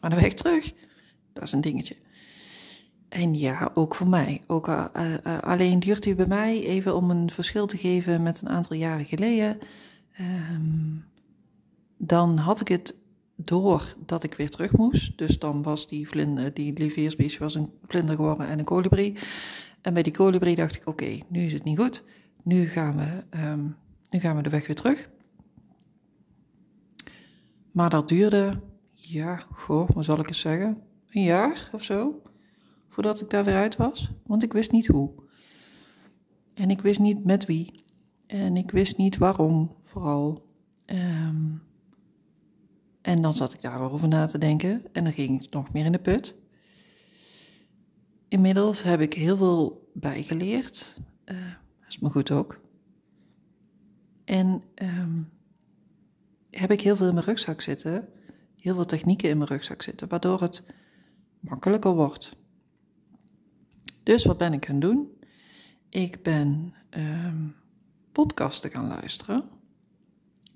Maar 0.00 0.10
de 0.10 0.16
weg 0.16 0.34
terug, 0.34 0.72
dat 1.32 1.42
is 1.42 1.52
een 1.52 1.60
dingetje. 1.60 1.96
En 3.08 3.34
ja, 3.34 3.70
ook 3.74 3.94
voor 3.94 4.08
mij. 4.08 4.42
Ook, 4.46 4.68
alleen 5.40 5.80
duurt 5.80 6.04
hij 6.04 6.14
bij 6.14 6.26
mij, 6.26 6.62
even 6.62 6.96
om 6.96 7.10
een 7.10 7.30
verschil 7.30 7.66
te 7.66 7.78
geven 7.78 8.22
met 8.22 8.40
een 8.40 8.48
aantal 8.48 8.76
jaren 8.76 9.04
geleden. 9.04 9.58
Um, 10.20 11.04
dan 11.96 12.38
had 12.38 12.60
ik 12.60 12.68
het 12.68 12.96
door 13.36 13.94
dat 14.06 14.22
ik 14.22 14.34
weer 14.34 14.50
terug 14.50 14.72
moest. 14.72 15.18
Dus 15.18 15.38
dan 15.38 15.62
was 15.62 15.88
die, 15.88 16.08
vlinder, 16.08 16.54
die 16.54 16.72
lieveheersbeestje 16.72 17.38
was 17.38 17.54
een 17.54 17.70
vlinder 17.86 18.16
geworden 18.16 18.46
en 18.46 18.58
een 18.58 18.64
kolibrie. 18.64 19.18
En 19.80 19.94
bij 19.94 20.02
die 20.02 20.12
kolibrie 20.12 20.56
dacht 20.56 20.76
ik, 20.76 20.86
oké, 20.86 21.18
nu 21.28 21.40
is 21.40 21.52
het 21.52 21.64
niet 21.64 21.78
goed. 21.78 22.02
Nu 22.42 22.64
gaan, 22.64 22.96
we, 22.96 23.38
um, 23.38 23.76
nu 24.10 24.18
gaan 24.18 24.36
we 24.36 24.42
de 24.42 24.50
weg 24.50 24.66
weer 24.66 24.76
terug. 24.76 25.08
Maar 27.72 27.90
dat 27.90 28.08
duurde, 28.08 28.60
ja, 28.92 29.46
goh, 29.52 29.90
wat 29.90 30.04
zal 30.04 30.18
ik 30.18 30.28
eens 30.28 30.40
zeggen? 30.40 30.82
Een 31.10 31.22
jaar 31.22 31.70
of 31.72 31.82
zo, 31.82 32.22
voordat 32.88 33.20
ik 33.20 33.30
daar 33.30 33.44
weer 33.44 33.54
uit 33.54 33.76
was. 33.76 34.10
Want 34.26 34.42
ik 34.42 34.52
wist 34.52 34.70
niet 34.72 34.86
hoe. 34.86 35.10
En 36.54 36.70
ik 36.70 36.80
wist 36.80 37.00
niet 37.00 37.24
met 37.24 37.46
wie. 37.46 37.84
En 38.26 38.56
ik 38.56 38.70
wist 38.70 38.96
niet 38.96 39.16
waarom, 39.16 39.76
vooral. 39.84 40.46
Um, 40.86 41.62
en 43.06 43.20
dan 43.20 43.32
zat 43.32 43.54
ik 43.54 43.62
daarover 43.62 44.08
na 44.08 44.26
te 44.26 44.38
denken 44.38 44.82
en 44.92 45.04
dan 45.04 45.12
ging 45.12 45.42
ik 45.42 45.52
nog 45.52 45.72
meer 45.72 45.84
in 45.84 45.92
de 45.92 45.98
put. 45.98 46.34
Inmiddels 48.28 48.82
heb 48.82 49.00
ik 49.00 49.14
heel 49.14 49.36
veel 49.36 49.90
bijgeleerd. 49.94 50.96
Uh, 51.24 51.36
dat 51.78 51.88
is 51.88 51.98
me 51.98 52.10
goed 52.10 52.30
ook. 52.30 52.60
En 54.24 54.62
um, 54.82 55.28
heb 56.50 56.70
ik 56.70 56.80
heel 56.80 56.96
veel 56.96 57.08
in 57.08 57.14
mijn 57.14 57.26
rugzak 57.26 57.60
zitten. 57.60 58.08
Heel 58.56 58.74
veel 58.74 58.84
technieken 58.84 59.28
in 59.28 59.38
mijn 59.38 59.50
rugzak 59.50 59.82
zitten, 59.82 60.08
waardoor 60.08 60.40
het 60.40 60.62
makkelijker 61.40 61.94
wordt. 61.94 62.36
Dus 64.02 64.24
wat 64.24 64.38
ben 64.38 64.52
ik 64.52 64.66
gaan 64.66 64.80
doen? 64.80 65.18
Ik 65.88 66.22
ben 66.22 66.74
um, 66.90 67.54
podcasten 68.12 68.70
gaan 68.70 68.86
luisteren. 68.86 69.44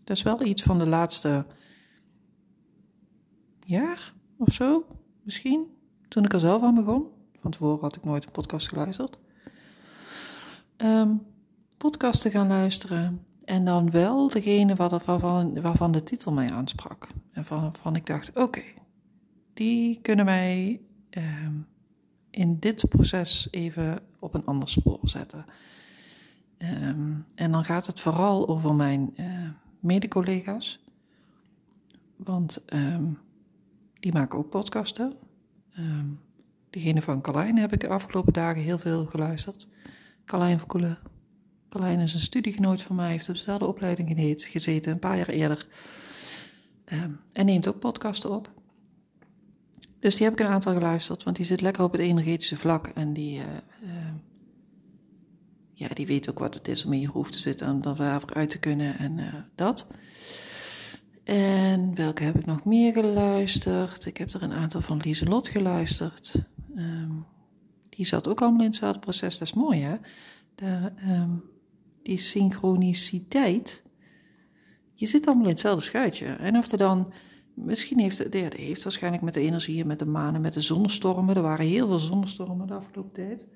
Dat 0.04 0.16
is 0.16 0.23
wel 0.23 0.45
iets 0.45 0.62
van 0.62 0.78
de 0.78 0.87
laatste 0.87 1.47
jaar 3.70 4.12
of 4.36 4.52
zo, 4.52 4.86
misschien. 5.22 5.66
Toen 6.08 6.24
ik 6.24 6.32
er 6.32 6.40
zelf 6.40 6.62
aan 6.62 6.74
begon. 6.74 7.06
Van 7.40 7.50
tevoren 7.50 7.80
had 7.80 7.96
ik 7.96 8.04
nooit 8.04 8.24
een 8.24 8.30
podcast 8.30 8.68
geluisterd. 8.68 9.18
Um, 10.76 11.22
podcasten 11.76 12.30
gaan 12.30 12.48
luisteren. 12.48 13.24
En 13.44 13.64
dan 13.64 13.90
wel 13.90 14.28
degene 14.28 14.74
waarvan, 14.74 15.60
waarvan 15.60 15.92
de 15.92 16.02
titel 16.02 16.32
mij 16.32 16.50
aansprak. 16.50 17.08
En 17.32 17.44
waarvan 17.48 17.96
ik 17.96 18.06
dacht, 18.06 18.36
oké, 18.36 18.62
die 19.54 19.98
kunnen 20.02 20.24
mij 20.24 20.80
um, 21.10 21.66
in 22.30 22.58
dit 22.58 22.88
proces 22.88 23.48
even 23.50 23.98
op 24.18 24.34
een 24.34 24.44
ander 24.44 24.68
spoor 24.68 25.00
zetten. 25.02 25.44
Um, 26.58 27.24
en 27.34 27.52
dan 27.52 27.64
gaat 27.64 27.86
het 27.86 28.00
vooral 28.00 28.48
over 28.48 28.74
mijn 28.74 29.14
uh, 29.16 29.26
mede-collega's. 29.80 30.84
Want 32.16 32.62
um, 32.72 33.18
die 34.00 34.12
maken 34.12 34.38
ook 34.38 34.50
podcasten. 34.50 35.12
Um, 35.78 36.21
van 37.02 37.21
Carlijn 37.21 37.59
heb 37.59 37.73
ik 37.73 37.80
de 37.80 37.88
afgelopen 37.88 38.33
dagen 38.33 38.62
heel 38.62 38.78
veel 38.78 39.07
geluisterd. 39.07 39.69
Carlijn 40.25 40.59
van 40.59 40.69
Koelen. 40.69 40.99
Carlijn 41.69 42.00
is 42.00 42.14
een 42.14 42.21
studiegenoot 42.21 42.83
van 42.83 42.97
mij, 42.97 43.11
heeft 43.11 43.28
op 43.28 43.35
dezelfde 43.35 43.66
opleiding 43.66 44.37
gezeten, 44.37 44.92
een 44.92 44.99
paar 44.99 45.16
jaar 45.16 45.28
eerder. 45.28 45.66
Um, 46.92 47.21
en 47.33 47.47
neemt 47.47 47.69
ook 47.69 47.78
podcasten 47.78 48.30
op. 48.30 48.50
Dus 49.99 50.16
die 50.16 50.25
heb 50.25 50.33
ik 50.33 50.47
een 50.47 50.52
aantal 50.52 50.73
geluisterd, 50.73 51.23
want 51.23 51.37
die 51.37 51.47
zit 51.47 51.61
lekker 51.61 51.85
op 51.85 51.92
het 51.92 52.00
energetische 52.00 52.57
vlak. 52.57 52.87
En 52.87 53.12
die, 53.12 53.38
uh, 53.38 53.45
uh, 53.83 53.90
ja, 55.73 55.88
die 55.88 56.07
weet 56.07 56.30
ook 56.30 56.38
wat 56.38 56.54
het 56.54 56.69
is 56.69 56.85
om 56.85 56.92
in 56.92 57.00
je 57.00 57.09
hoofd 57.09 57.33
te 57.33 57.38
zitten 57.38 57.66
en 57.66 57.80
daarvoor 57.80 58.35
uit 58.35 58.50
te 58.50 58.59
kunnen 58.59 58.99
en 58.99 59.19
uh, 59.19 59.35
dat. 59.54 59.87
En 61.30 61.94
welke 61.94 62.22
heb 62.22 62.38
ik 62.38 62.46
nog 62.46 62.64
meer 62.64 62.92
geluisterd? 62.92 64.06
Ik 64.06 64.16
heb 64.16 64.32
er 64.32 64.42
een 64.42 64.52
aantal 64.52 64.80
van 64.80 65.00
Lieselot 65.04 65.49
geluisterd. 65.49 66.44
Um, 66.76 67.26
die 67.88 68.06
zat 68.06 68.28
ook 68.28 68.40
allemaal 68.40 68.60
in 68.60 68.66
hetzelfde 68.66 68.99
proces. 68.99 69.38
Dat 69.38 69.49
is 69.49 69.54
mooi, 69.54 69.80
hè? 69.80 69.96
De, 70.54 70.92
um, 71.08 71.42
die 72.02 72.18
synchroniciteit. 72.18 73.84
Je 74.94 75.06
zit 75.06 75.26
allemaal 75.26 75.44
in 75.44 75.50
hetzelfde 75.50 75.84
schuitje. 75.84 76.26
En 76.26 76.56
of 76.56 76.72
er 76.72 76.78
dan... 76.78 77.12
Misschien 77.54 77.99
heeft 77.99 78.18
het... 78.18 78.34
Ja, 78.34 78.49
heeft 78.56 78.82
waarschijnlijk 78.82 79.22
met 79.22 79.34
de 79.34 79.40
energieën, 79.40 79.87
met 79.87 79.99
de 79.99 80.06
manen, 80.06 80.40
met 80.40 80.52
de 80.52 80.60
zonnestormen. 80.60 81.37
Er 81.37 81.42
waren 81.42 81.66
heel 81.66 81.87
veel 81.87 81.99
zonnestormen 81.99 82.66
de 82.66 82.75
afgelopen 82.75 83.12
tijd. 83.12 83.49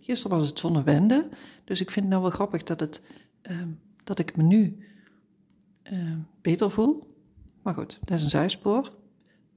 Gisteren 0.00 0.38
was 0.38 0.48
het 0.48 0.58
zonnewende. 0.58 1.28
Dus 1.64 1.80
ik 1.80 1.90
vind 1.90 2.04
het 2.04 2.14
nou 2.14 2.22
wel 2.22 2.32
grappig 2.32 2.62
dat, 2.62 2.80
het, 2.80 3.02
um, 3.42 3.80
dat 4.04 4.18
ik 4.18 4.36
me 4.36 4.42
nu 4.42 4.84
beter 6.40 6.70
voel. 6.70 7.08
Maar 7.62 7.74
goed, 7.74 7.98
dat 8.04 8.18
is 8.18 8.24
een 8.24 8.30
zijspoor. 8.30 8.92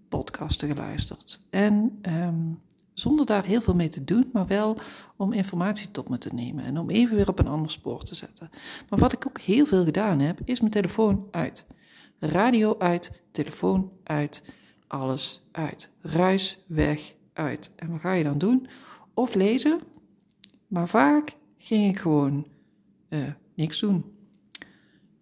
Podcasten 0.10 0.68
geluisterd. 0.68 1.40
En 1.50 2.00
um, 2.10 2.60
zonder 2.94 3.26
daar 3.26 3.44
heel 3.46 3.62
veel 3.62 3.76
mee 3.76 3.88
te 3.88 4.04
doen, 4.04 4.30
maar 4.34 4.48
wel 4.48 4.78
om 5.16 5.34
informatie 5.34 5.92
tot 5.92 6.10
me 6.10 6.18
te 6.18 6.34
nemen 6.34 6.64
en 6.64 6.78
om 6.78 6.90
even 6.90 7.16
weer 7.16 7.30
op 7.30 7.40
een 7.40 7.48
ander 7.48 7.72
spoor 7.72 8.04
te 8.04 8.16
zetten. 8.16 8.50
Maar 8.90 9.00
wat 9.00 9.14
ik 9.14 9.28
ook 9.28 9.40
heel 9.40 9.66
veel 9.66 9.84
gedaan 9.84 10.20
heb, 10.20 10.40
is 10.46 10.60
mijn 10.60 10.72
telefoon 10.72 11.28
uit. 11.32 11.66
Radio 12.20 12.76
uit, 12.80 13.22
telefoon 13.32 13.92
uit, 14.04 14.44
alles 14.88 15.44
uit. 15.52 15.92
Ruis 16.02 16.64
weg, 16.68 17.16
uit. 17.34 17.72
En 17.76 17.92
wat 17.92 18.00
ga 18.02 18.14
je 18.14 18.24
dan 18.24 18.38
doen? 18.38 18.68
Of 19.14 19.36
lezen, 19.36 19.80
maar 20.68 20.88
vaak 20.88 21.36
ging 21.58 21.90
ik 21.90 22.00
gewoon 22.00 22.48
uh, 23.10 23.28
niks 23.56 23.80
doen 23.80 24.12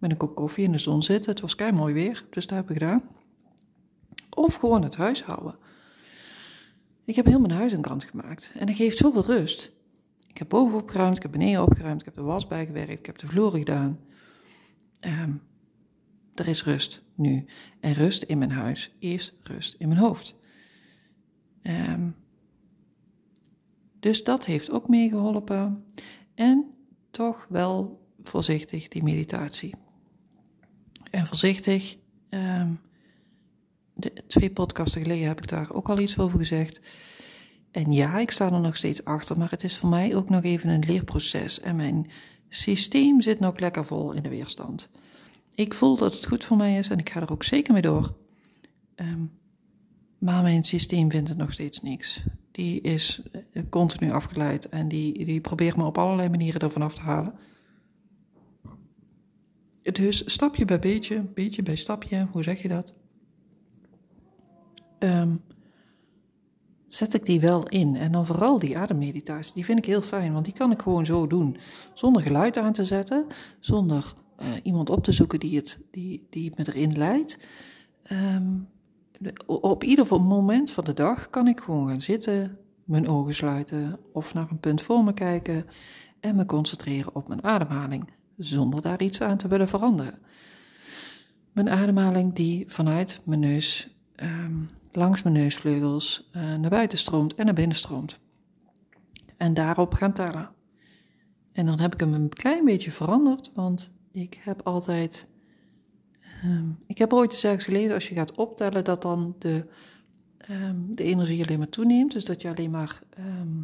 met 0.02 0.10
een 0.10 0.16
kop 0.16 0.34
koffie 0.34 0.64
in 0.64 0.72
de 0.72 0.78
zon 0.78 1.02
zitten. 1.02 1.30
Het 1.30 1.40
was 1.40 1.54
kei 1.54 1.72
mooi 1.72 1.94
weer, 1.94 2.24
dus 2.30 2.46
dat 2.46 2.58
heb 2.58 2.70
ik 2.70 2.78
gedaan. 2.78 3.02
Of 4.30 4.54
gewoon 4.54 4.82
het 4.82 4.96
huishouden. 4.96 5.54
Ik 7.04 7.16
heb 7.16 7.26
heel 7.26 7.40
mijn 7.40 7.52
huis 7.52 7.74
aan 7.74 7.80
kant 7.80 8.04
gemaakt 8.04 8.52
en 8.58 8.66
dat 8.66 8.76
geeft 8.76 8.96
zoveel 8.96 9.24
rust. 9.24 9.72
Ik 10.26 10.38
heb 10.38 10.48
boven 10.48 10.78
opgeruimd, 10.78 11.16
ik 11.16 11.22
heb 11.22 11.32
beneden 11.32 11.62
opgeruimd, 11.62 12.00
ik 12.00 12.06
heb 12.06 12.14
de 12.14 12.22
was 12.22 12.46
bijgewerkt, 12.46 12.98
ik 12.98 13.06
heb 13.06 13.18
de 13.18 13.26
vloeren 13.26 13.58
gedaan. 13.58 14.00
Um, 15.06 15.42
er 16.34 16.48
is 16.48 16.64
rust 16.64 17.02
nu. 17.14 17.44
En 17.80 17.92
rust 17.92 18.22
in 18.22 18.38
mijn 18.38 18.52
huis 18.52 18.94
is 18.98 19.34
rust 19.40 19.74
in 19.78 19.88
mijn 19.88 20.00
hoofd. 20.00 20.34
Um, 21.62 22.14
dus 24.00 24.24
dat 24.24 24.44
heeft 24.44 24.70
ook 24.70 24.88
meegeholpen. 24.88 25.84
En 26.34 26.74
toch 27.10 27.46
wel 27.48 28.06
voorzichtig 28.22 28.88
die 28.88 29.02
meditatie 29.02 29.74
en 31.12 31.26
voorzichtig. 31.26 31.96
Um, 32.30 32.80
de, 33.94 34.12
twee 34.26 34.50
podcasten 34.50 35.02
geleden 35.02 35.26
heb 35.26 35.40
ik 35.40 35.48
daar 35.48 35.72
ook 35.72 35.88
al 35.88 35.98
iets 35.98 36.18
over 36.18 36.38
gezegd. 36.38 36.80
En 37.70 37.92
ja, 37.92 38.18
ik 38.18 38.30
sta 38.30 38.52
er 38.52 38.60
nog 38.60 38.76
steeds 38.76 39.04
achter, 39.04 39.38
maar 39.38 39.50
het 39.50 39.64
is 39.64 39.76
voor 39.76 39.88
mij 39.88 40.14
ook 40.14 40.28
nog 40.28 40.42
even 40.42 40.68
een 40.68 40.84
leerproces. 40.86 41.60
En 41.60 41.76
mijn 41.76 42.10
systeem 42.48 43.20
zit 43.20 43.40
nog 43.40 43.58
lekker 43.58 43.84
vol 43.84 44.12
in 44.12 44.22
de 44.22 44.28
weerstand. 44.28 44.88
Ik 45.54 45.74
voel 45.74 45.96
dat 45.96 46.14
het 46.14 46.26
goed 46.26 46.44
voor 46.44 46.56
mij 46.56 46.76
is 46.76 46.88
en 46.88 46.98
ik 46.98 47.10
ga 47.10 47.20
er 47.20 47.32
ook 47.32 47.44
zeker 47.44 47.72
mee 47.72 47.82
door. 47.82 48.14
Um, 48.96 49.30
maar 50.18 50.42
mijn 50.42 50.64
systeem 50.64 51.10
vindt 51.10 51.28
het 51.28 51.38
nog 51.38 51.52
steeds 51.52 51.80
niks. 51.80 52.22
Die 52.50 52.80
is 52.80 53.22
continu 53.70 54.12
afgeleid 54.12 54.68
en 54.68 54.88
die, 54.88 55.24
die 55.24 55.40
probeert 55.40 55.76
me 55.76 55.84
op 55.84 55.98
allerlei 55.98 56.28
manieren 56.28 56.60
ervan 56.60 56.82
af 56.82 56.94
te 56.94 57.00
halen. 57.00 57.34
Dus 59.82 60.32
stapje 60.32 60.64
bij 60.64 60.78
beetje, 60.78 61.22
beetje 61.34 61.62
bij 61.62 61.76
stapje, 61.76 62.26
hoe 62.32 62.42
zeg 62.42 62.62
je 62.62 62.68
dat? 62.68 62.94
Um, 64.98 65.42
zet 66.86 67.14
ik 67.14 67.26
die 67.26 67.40
wel 67.40 67.68
in. 67.68 67.96
En 67.96 68.12
dan 68.12 68.26
vooral 68.26 68.58
die 68.58 68.78
ademmeditatie, 68.78 69.54
die 69.54 69.64
vind 69.64 69.78
ik 69.78 69.84
heel 69.84 70.02
fijn, 70.02 70.32
want 70.32 70.44
die 70.44 70.54
kan 70.54 70.70
ik 70.70 70.82
gewoon 70.82 71.06
zo 71.06 71.26
doen. 71.26 71.56
Zonder 71.94 72.22
geluid 72.22 72.58
aan 72.58 72.72
te 72.72 72.84
zetten, 72.84 73.26
zonder 73.60 74.14
uh, 74.40 74.46
iemand 74.62 74.90
op 74.90 75.04
te 75.04 75.12
zoeken 75.12 75.40
die, 75.40 75.56
het, 75.56 75.80
die, 75.90 76.26
die 76.30 76.52
me 76.56 76.66
erin 76.66 76.96
leidt. 76.96 77.38
Um, 78.12 78.68
op 79.46 79.84
ieder 79.84 80.20
moment 80.22 80.70
van 80.70 80.84
de 80.84 80.94
dag 80.94 81.30
kan 81.30 81.48
ik 81.48 81.60
gewoon 81.60 81.88
gaan 81.88 82.00
zitten, 82.00 82.58
mijn 82.84 83.08
ogen 83.08 83.34
sluiten 83.34 83.98
of 84.12 84.34
naar 84.34 84.50
een 84.50 84.60
punt 84.60 84.82
voor 84.82 85.04
me 85.04 85.14
kijken 85.14 85.66
en 86.20 86.36
me 86.36 86.46
concentreren 86.46 87.14
op 87.14 87.28
mijn 87.28 87.44
ademhaling 87.44 88.10
zonder 88.44 88.82
daar 88.82 89.02
iets 89.02 89.20
aan 89.20 89.36
te 89.36 89.48
willen 89.48 89.68
veranderen. 89.68 90.18
Mijn 91.52 91.70
ademhaling 91.70 92.34
die 92.34 92.64
vanuit 92.68 93.20
mijn 93.24 93.40
neus, 93.40 93.88
um, 94.16 94.70
langs 94.92 95.22
mijn 95.22 95.34
neusvleugels, 95.34 96.30
uh, 96.36 96.54
naar 96.54 96.70
buiten 96.70 96.98
stroomt 96.98 97.34
en 97.34 97.44
naar 97.44 97.54
binnen 97.54 97.76
stroomt. 97.76 98.18
En 99.36 99.54
daarop 99.54 99.94
gaan 99.94 100.12
tellen. 100.12 100.50
En 101.52 101.66
dan 101.66 101.80
heb 101.80 101.92
ik 101.92 102.00
hem 102.00 102.14
een 102.14 102.28
klein 102.28 102.64
beetje 102.64 102.90
veranderd, 102.90 103.50
want 103.54 103.92
ik 104.12 104.40
heb 104.40 104.60
altijd. 104.62 105.28
Um, 106.44 106.78
ik 106.86 106.98
heb 106.98 107.12
ooit 107.12 107.32
eens 107.32 107.44
ergens 107.44 107.64
gelezen, 107.64 107.94
als 107.94 108.08
je 108.08 108.14
gaat 108.14 108.36
optellen, 108.36 108.84
dat 108.84 109.02
dan 109.02 109.36
de 109.38 109.66
ehm, 110.36 110.76
de 110.88 111.04
energie 111.04 111.42
alleen 111.42 111.58
maar 111.58 111.68
toeneemt. 111.68 112.12
Dus 112.12 112.24
dat 112.24 112.42
je 112.42 112.48
alleen 112.48 112.70
maar 112.70 113.02
ehm, 113.10 113.62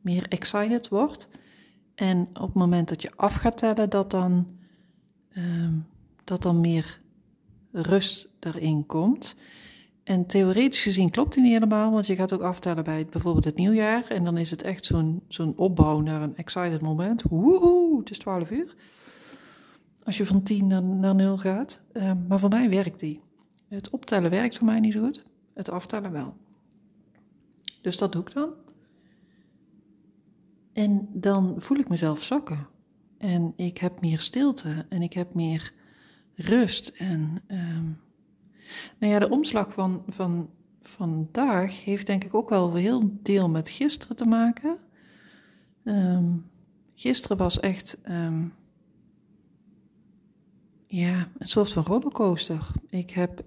meer 0.00 0.28
excited 0.28 0.88
wordt. 0.88 1.28
En 1.96 2.28
op 2.32 2.46
het 2.46 2.54
moment 2.54 2.88
dat 2.88 3.02
je 3.02 3.10
af 3.16 3.34
gaat 3.34 3.58
tellen, 3.58 3.90
dat 3.90 4.10
dan, 4.10 4.48
ehm, 5.32 5.74
dat 6.24 6.42
dan 6.42 6.60
meer 6.60 7.00
rust 7.72 8.28
erin 8.40 8.86
komt. 8.86 9.36
En 10.02 10.26
theoretisch 10.26 10.82
gezien 10.82 11.10
klopt 11.10 11.34
die 11.34 11.42
niet 11.42 11.52
helemaal, 11.52 11.92
want 11.92 12.06
je 12.06 12.16
gaat 12.16 12.32
ook 12.32 12.40
aftellen 12.40 12.84
bij 12.84 13.06
bijvoorbeeld 13.10 13.44
het 13.44 13.56
nieuwjaar. 13.56 14.04
En 14.08 14.24
dan 14.24 14.36
is 14.36 14.50
het 14.50 14.62
echt 14.62 14.84
zo'n 14.84 15.22
zo'n 15.28 15.56
opbouw 15.56 16.00
naar 16.00 16.22
een 16.22 16.36
excited 16.36 16.80
moment. 16.80 17.22
Woehoe, 17.22 17.98
het 17.98 18.10
is 18.10 18.18
12 18.18 18.50
uur. 18.50 18.74
Als 20.04 20.16
je 20.16 20.26
van 20.26 20.42
10 20.42 20.66
naar, 20.66 20.82
naar 20.82 21.14
0 21.14 21.38
gaat. 21.38 21.80
Ehm, 21.92 22.26
maar 22.26 22.40
voor 22.40 22.48
mij 22.48 22.70
werkt 22.70 23.00
die. 23.00 23.20
Het 23.68 23.90
optellen 23.90 24.30
werkt 24.30 24.56
voor 24.56 24.66
mij 24.66 24.80
niet 24.80 24.92
zo 24.92 25.04
goed. 25.04 25.24
Het 25.54 25.70
aftellen 25.70 26.12
wel. 26.12 26.36
Dus 27.80 27.98
dat 27.98 28.12
doe 28.12 28.22
ik 28.22 28.32
dan. 28.32 28.48
En 30.76 31.08
dan 31.12 31.54
voel 31.56 31.78
ik 31.78 31.88
mezelf 31.88 32.22
zakken. 32.22 32.66
En 33.18 33.52
ik 33.56 33.78
heb 33.78 34.00
meer 34.00 34.20
stilte 34.20 34.86
en 34.88 35.02
ik 35.02 35.12
heb 35.12 35.34
meer 35.34 35.72
rust. 36.34 36.88
En 36.88 37.42
um, 37.48 38.00
nou 38.98 39.12
ja, 39.12 39.18
de 39.18 39.28
omslag 39.28 39.72
van, 39.72 40.02
van 40.08 40.50
vandaag 40.80 41.84
heeft 41.84 42.06
denk 42.06 42.24
ik 42.24 42.34
ook 42.34 42.48
wel 42.48 42.74
heel 42.74 43.18
deel 43.22 43.48
met 43.48 43.68
gisteren 43.68 44.16
te 44.16 44.24
maken. 44.24 44.78
Um, 45.84 46.50
gisteren 46.94 47.36
was 47.36 47.60
echt 47.60 47.98
um, 48.08 48.52
ja, 50.86 51.28
een 51.38 51.48
soort 51.48 51.72
van 51.72 51.84
rollercoaster. 51.84 52.66
Ik 52.88 53.10
heb 53.10 53.44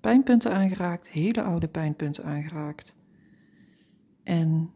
pijnpunten 0.00 0.52
aangeraakt, 0.52 1.08
hele 1.08 1.42
oude 1.42 1.68
pijnpunten 1.68 2.24
aangeraakt. 2.24 2.96
En, 4.22 4.72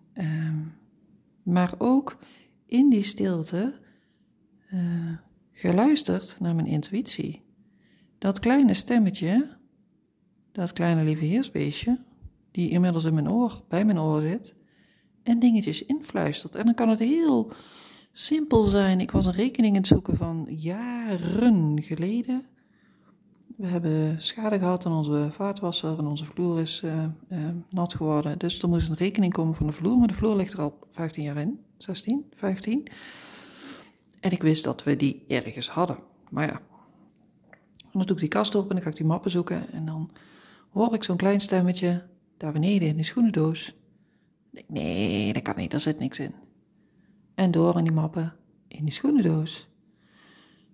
maar 1.42 1.75
ook 1.78 2.19
in 2.66 2.88
die 2.88 3.02
stilte 3.02 3.81
uh, 4.73 5.16
geluisterd 5.52 6.37
naar 6.40 6.54
mijn 6.54 6.66
intuïtie. 6.66 7.42
Dat 8.19 8.38
kleine 8.38 8.75
stemmetje, 8.75 9.57
dat 10.52 10.73
kleine 10.73 11.04
lieve 11.04 11.25
heersbeestje, 11.25 12.04
die 12.50 12.71
inmiddels 12.71 13.04
in 13.04 13.14
mijn 13.14 13.31
oor, 13.31 13.61
bij 13.69 13.85
mijn 13.85 13.99
oor 14.00 14.23
zit, 14.23 14.54
en 15.23 15.38
dingetjes 15.38 15.85
influistert. 15.85 16.54
En 16.54 16.64
dan 16.64 16.75
kan 16.75 16.88
het 16.88 16.99
heel 16.99 17.52
simpel 18.12 18.64
zijn. 18.64 19.00
Ik 19.00 19.11
was 19.11 19.26
een 19.26 19.33
rekening 19.33 19.75
aan 19.75 19.81
het 19.81 19.90
zoeken 19.90 20.16
van 20.16 20.47
jaren 20.50 21.83
geleden. 21.83 22.47
We 23.62 23.69
hebben 23.69 24.23
schade 24.23 24.59
gehad 24.59 24.87
aan 24.87 24.92
onze 24.92 25.28
vaatwasser 25.31 25.99
en 25.99 26.07
onze 26.07 26.25
vloer 26.25 26.61
is 26.61 26.83
uh, 26.85 27.04
uh, 27.28 27.49
nat 27.69 27.95
geworden. 27.95 28.38
Dus 28.38 28.62
er 28.62 28.69
moest 28.69 28.88
een 28.88 28.95
rekening 28.95 29.33
komen 29.33 29.54
van 29.54 29.66
de 29.66 29.73
vloer, 29.73 29.99
maar 29.99 30.09
de 30.09 30.14
vloer 30.14 30.37
ligt 30.37 30.52
er 30.52 30.61
al 30.61 30.78
15 30.88 31.23
jaar 31.23 31.37
in. 31.37 31.61
16, 31.78 32.26
15. 32.35 32.87
En 34.21 34.31
ik 34.31 34.42
wist 34.42 34.64
dat 34.64 34.83
we 34.83 34.97
die 34.97 35.25
ergens 35.28 35.69
hadden. 35.69 35.99
Maar 36.31 36.47
ja, 36.47 36.61
dan 37.92 38.02
doe 38.02 38.14
ik 38.14 38.19
die 38.19 38.28
kast 38.28 38.54
open 38.54 38.69
en 38.69 38.75
dan 38.75 38.85
ga 38.85 38.90
ik 38.90 38.97
die 38.97 39.07
mappen 39.07 39.31
zoeken. 39.31 39.73
En 39.73 39.85
dan 39.85 40.11
hoor 40.71 40.95
ik 40.95 41.04
zo'n 41.04 41.16
klein 41.16 41.40
stemmetje 41.40 42.07
daar 42.37 42.52
beneden 42.52 42.88
in 42.88 42.97
de 42.97 43.02
schoenendoos. 43.02 43.75
Nee, 44.66 45.33
dat 45.33 45.42
kan 45.42 45.57
niet, 45.57 45.71
daar 45.71 45.81
zit 45.81 45.99
niks 45.99 46.19
in. 46.19 46.35
En 47.35 47.50
door 47.50 47.78
in 47.78 47.85
die 47.85 47.92
mappen 47.92 48.35
in 48.69 48.85
die 48.85 48.95
schoenendoos. 48.95 49.69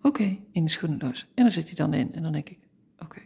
Oké, 0.02 0.38
in 0.50 0.64
de 0.64 0.70
schoenendoos. 0.70 1.26
En 1.34 1.42
dan 1.42 1.52
zit 1.52 1.66
hij 1.66 1.74
dan 1.74 1.94
in. 1.94 2.14
En 2.14 2.22
dan 2.22 2.32
denk 2.32 2.48
ik, 2.48 2.67
oké. 3.02 3.20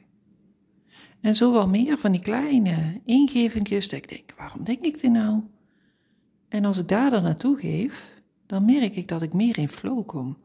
En 1.21 1.35
zo 1.35 1.53
wel 1.53 1.69
meer 1.69 1.99
van 1.99 2.13
die 2.13 2.21
kleine 2.21 3.01
ingevingjes 3.05 3.89
dat 3.89 3.99
ik 3.99 4.09
denk, 4.09 4.35
waarom 4.37 4.65
denk 4.65 4.85
ik 4.85 5.01
dit 5.01 5.13
nou? 5.13 5.41
En 6.49 6.65
als 6.65 6.79
ik 6.79 6.89
daar 6.89 7.11
dan 7.11 7.23
naartoe 7.23 7.59
geef, 7.59 8.23
dan 8.47 8.65
merk 8.65 8.97
ik 8.97 9.09
dat 9.09 9.23
ik 9.23 9.33
meer 9.33 9.59
in 9.59 9.69
flow 9.69 10.07
kom. 10.07 10.37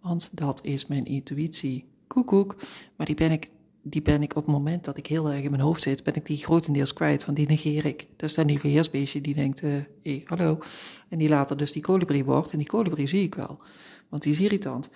Want 0.00 0.30
dat 0.32 0.64
is 0.64 0.86
mijn 0.86 1.04
intuïtie 1.04 1.84
koekoek. 2.06 2.56
Maar 2.96 3.06
die 3.06 3.14
ben 3.14 3.30
ik, 3.30 3.50
die 3.82 4.02
ben 4.02 4.22
ik 4.22 4.36
op 4.36 4.44
het 4.44 4.54
moment 4.54 4.84
dat 4.84 4.96
ik 4.96 5.06
heel 5.06 5.30
erg 5.30 5.42
in 5.42 5.50
mijn 5.50 5.62
hoofd 5.62 5.82
zit, 5.82 6.02
ben 6.02 6.14
ik 6.14 6.26
die 6.26 6.36
grotendeels 6.36 6.92
kwijt, 6.92 7.24
want 7.24 7.36
die 7.36 7.46
negeer 7.46 7.84
ik. 7.84 8.06
Dat 8.16 8.28
is 8.28 8.34
dan 8.34 8.46
die 8.46 8.58
verheersbeestje 8.58 9.20
die 9.20 9.34
denkt, 9.34 9.60
hé, 9.60 9.76
uh, 9.76 9.84
hey, 10.02 10.22
hallo. 10.24 10.58
En 11.08 11.18
die 11.18 11.28
later 11.28 11.56
dus 11.56 11.72
die 11.72 11.82
kolibrie 11.82 12.24
wordt. 12.24 12.52
En 12.52 12.58
die 12.58 12.66
kolibrie 12.66 13.06
zie 13.06 13.22
ik 13.22 13.34
wel, 13.34 13.58
want 14.08 14.22
die 14.22 14.32
is 14.32 14.40
irritant. 14.40 14.90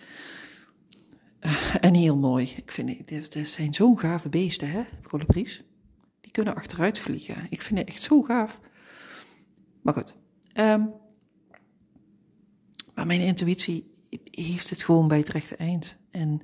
Uh, 1.40 1.74
en 1.80 1.94
heel 1.94 2.16
mooi. 2.16 2.52
Ik 2.56 2.72
vind, 2.72 3.08
dit 3.08 3.48
zijn 3.48 3.74
zo'n 3.74 3.98
gave 3.98 4.28
beesten, 4.28 4.70
hè, 4.70 4.82
kolibries. 5.02 5.62
Die 6.20 6.32
kunnen 6.32 6.54
achteruit 6.54 6.98
vliegen. 6.98 7.46
Ik 7.50 7.62
vind 7.62 7.78
het 7.78 7.88
echt 7.88 8.02
zo 8.02 8.22
gaaf. 8.22 8.60
Maar 9.82 9.94
goed. 9.94 10.16
Um, 10.54 10.92
maar 12.94 13.06
mijn 13.06 13.20
intuïtie 13.20 13.90
heeft 14.30 14.70
het 14.70 14.82
gewoon 14.82 15.08
bij 15.08 15.18
het 15.18 15.28
rechte 15.28 15.56
eind. 15.56 15.96
En 16.10 16.42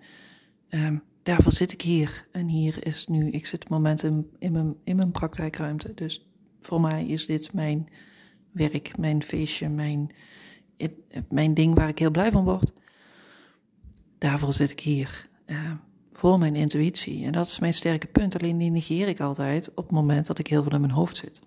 Um, 0.70 1.02
daarvoor 1.22 1.52
zit 1.52 1.72
ik 1.72 1.82
hier. 1.82 2.26
En 2.32 2.48
hier 2.48 2.87
is 2.87 3.06
nu, 3.06 3.30
ik 3.30 3.46
zit 3.46 3.68
momentum 3.68 4.28
in 4.38 4.52
mijn, 4.52 4.76
in 4.85 4.96
mijn 4.96 5.11
praktijkruimte. 5.11 5.94
Dus 5.94 6.26
voor 6.61 6.80
mij 6.80 7.06
is 7.06 7.26
dit 7.26 7.52
mijn 7.52 7.88
werk, 8.52 8.98
mijn 8.98 9.22
feestje, 9.22 9.68
mijn, 9.68 10.11
mijn 11.28 11.54
ding 11.54 11.74
waar 11.74 11.88
ik 11.88 11.98
heel 11.98 12.11
blij 12.11 12.30
van 12.30 12.44
word. 12.44 12.72
Daarvoor 14.18 14.52
zit 14.52 14.70
ik 14.70 14.81
hier. 14.81 15.29
Uh, 15.46 15.72
voor 16.12 16.38
mijn 16.38 16.57
intuïtie. 16.57 17.24
En 17.24 17.33
dat 17.33 17.46
is 17.46 17.59
mijn 17.59 17.74
sterke 17.74 18.07
punt. 18.07 18.38
Alleen 18.38 18.59
die 18.59 18.70
negeer 18.70 19.09
ik 19.09 19.20
altijd 19.20 19.68
op 19.68 19.76
het 19.85 19.90
moment 19.90 20.26
dat 20.26 20.38
ik 20.38 20.46
heel 20.46 20.62
veel 20.62 20.72
in 20.72 20.81
mijn 20.81 20.92
hoofd 20.92 21.16
zit. 21.16 21.40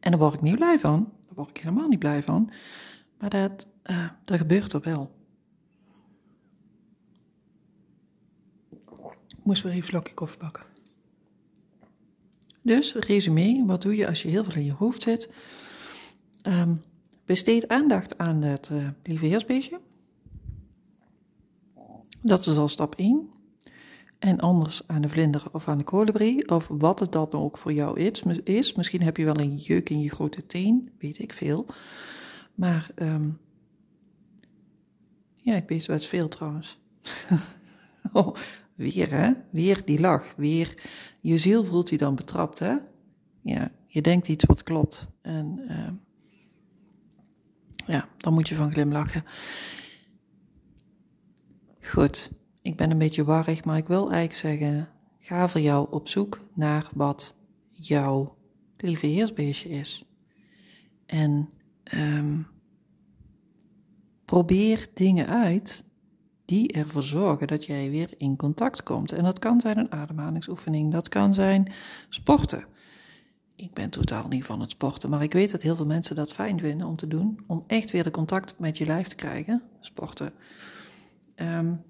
En 0.00 0.10
daar 0.10 0.20
word 0.20 0.34
ik 0.34 0.40
niet 0.40 0.56
blij 0.56 0.78
van. 0.78 1.12
Daar 1.22 1.34
word 1.34 1.48
ik 1.48 1.56
helemaal 1.56 1.88
niet 1.88 1.98
blij 1.98 2.22
van. 2.22 2.50
Maar 3.18 3.30
dat, 3.30 3.66
uh, 3.86 4.08
dat 4.24 4.38
gebeurt 4.38 4.72
er 4.72 4.80
wel. 4.80 5.10
moest 9.42 9.62
weer 9.62 9.72
even 9.72 9.88
slokje 9.88 10.14
koffie 10.14 10.38
pakken. 10.38 10.64
Dus, 12.62 12.94
resume, 12.94 13.62
wat 13.66 13.82
doe 13.82 13.96
je 13.96 14.06
als 14.06 14.22
je 14.22 14.28
heel 14.28 14.44
veel 14.44 14.54
in 14.54 14.64
je 14.64 14.72
hoofd 14.72 15.02
zit? 15.02 15.30
Um, 16.42 16.82
besteed 17.24 17.68
aandacht 17.68 18.18
aan 18.18 18.42
het 18.42 18.68
uh, 18.72 18.88
lieve 19.02 19.26
heersbeestje. 19.26 19.80
Dat 22.22 22.46
is 22.46 22.56
al 22.56 22.68
stap 22.68 22.94
1. 22.94 23.30
En 24.18 24.40
anders 24.40 24.88
aan 24.88 25.02
de 25.02 25.08
vlinder 25.08 25.44
of 25.52 25.68
aan 25.68 25.78
de 25.78 25.84
kolibrie, 25.84 26.48
of 26.48 26.68
wat 26.68 27.00
het 27.00 27.12
dan 27.12 27.30
ook 27.30 27.58
voor 27.58 27.72
jou 27.72 28.00
is. 28.00 28.22
is. 28.44 28.72
Misschien 28.72 29.02
heb 29.02 29.16
je 29.16 29.24
wel 29.24 29.38
een 29.38 29.56
jeuk 29.56 29.90
in 29.90 30.00
je 30.00 30.10
grote 30.10 30.46
teen, 30.46 30.90
weet 30.98 31.18
ik 31.18 31.32
veel. 31.32 31.66
Maar, 32.54 32.90
um, 32.96 33.38
ja, 35.36 35.54
ik 35.54 35.68
weet 35.68 35.86
best 35.86 36.06
veel 36.06 36.28
trouwens. 36.28 36.78
oh, 38.12 38.36
Weer, 38.74 39.10
hè? 39.10 39.32
Weer 39.50 39.84
die 39.84 40.00
lach. 40.00 40.34
Weer, 40.36 40.74
je 41.20 41.38
ziel 41.38 41.64
voelt 41.64 41.90
je 41.90 41.96
dan 41.96 42.14
betrapt, 42.14 42.58
hè? 42.58 42.76
Ja, 43.42 43.70
je 43.86 44.00
denkt 44.00 44.28
iets 44.28 44.44
wat 44.44 44.62
klopt. 44.62 45.08
En 45.20 45.60
uh, 45.68 45.88
ja, 47.86 48.08
dan 48.16 48.32
moet 48.32 48.48
je 48.48 48.54
van 48.54 48.72
glimlachen. 48.72 49.24
Goed, 51.82 52.30
ik 52.62 52.76
ben 52.76 52.90
een 52.90 52.98
beetje 52.98 53.24
warrig, 53.24 53.64
maar 53.64 53.76
ik 53.76 53.86
wil 53.86 54.12
eigenlijk 54.12 54.34
zeggen: 54.34 54.88
ga 55.18 55.48
voor 55.48 55.60
jou 55.60 55.86
op 55.90 56.08
zoek 56.08 56.40
naar 56.54 56.88
wat 56.94 57.34
jouw 57.70 58.36
lieve 58.76 59.06
heersbeestje 59.06 59.68
is. 59.68 60.04
En 61.06 61.48
um, 61.94 62.46
probeer 64.24 64.86
dingen 64.94 65.26
uit 65.26 65.84
die 66.44 66.72
ervoor 66.72 67.02
zorgen 67.02 67.46
dat 67.46 67.64
jij 67.64 67.90
weer 67.90 68.14
in 68.16 68.36
contact 68.36 68.82
komt. 68.82 69.12
En 69.12 69.24
dat 69.24 69.38
kan 69.38 69.60
zijn 69.60 69.78
een 69.78 69.92
ademhalingsoefening, 69.92 70.92
dat 70.92 71.08
kan 71.08 71.34
zijn 71.34 71.72
sporten. 72.08 72.64
Ik 73.56 73.74
ben 73.74 73.90
totaal 73.90 74.28
niet 74.28 74.44
van 74.44 74.60
het 74.60 74.70
sporten, 74.70 75.10
maar 75.10 75.22
ik 75.22 75.32
weet 75.32 75.50
dat 75.50 75.62
heel 75.62 75.76
veel 75.76 75.86
mensen 75.86 76.16
dat 76.16 76.32
fijn 76.32 76.58
vinden 76.58 76.86
om 76.86 76.96
te 76.96 77.08
doen. 77.08 77.40
Om 77.46 77.64
echt 77.66 77.90
weer 77.90 78.04
de 78.04 78.10
contact 78.10 78.58
met 78.58 78.78
je 78.78 78.86
lijf 78.86 79.08
te 79.08 79.16
krijgen. 79.16 79.62
Sporten. 79.80 80.32
Um, 81.42 81.82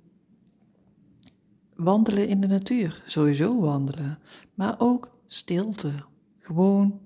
wandelen 1.74 2.28
in 2.28 2.40
de 2.40 2.46
natuur, 2.46 3.02
sowieso 3.06 3.60
wandelen. 3.60 4.18
Maar 4.54 4.80
ook 4.80 5.18
stilte. 5.26 5.92
Gewoon 6.38 7.00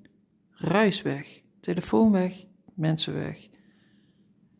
ruis 0.50 1.02
weg. 1.02 1.42
Telefoon 1.60 2.10
weg, 2.10 2.46
mensen 2.74 3.14
weg. 3.14 3.48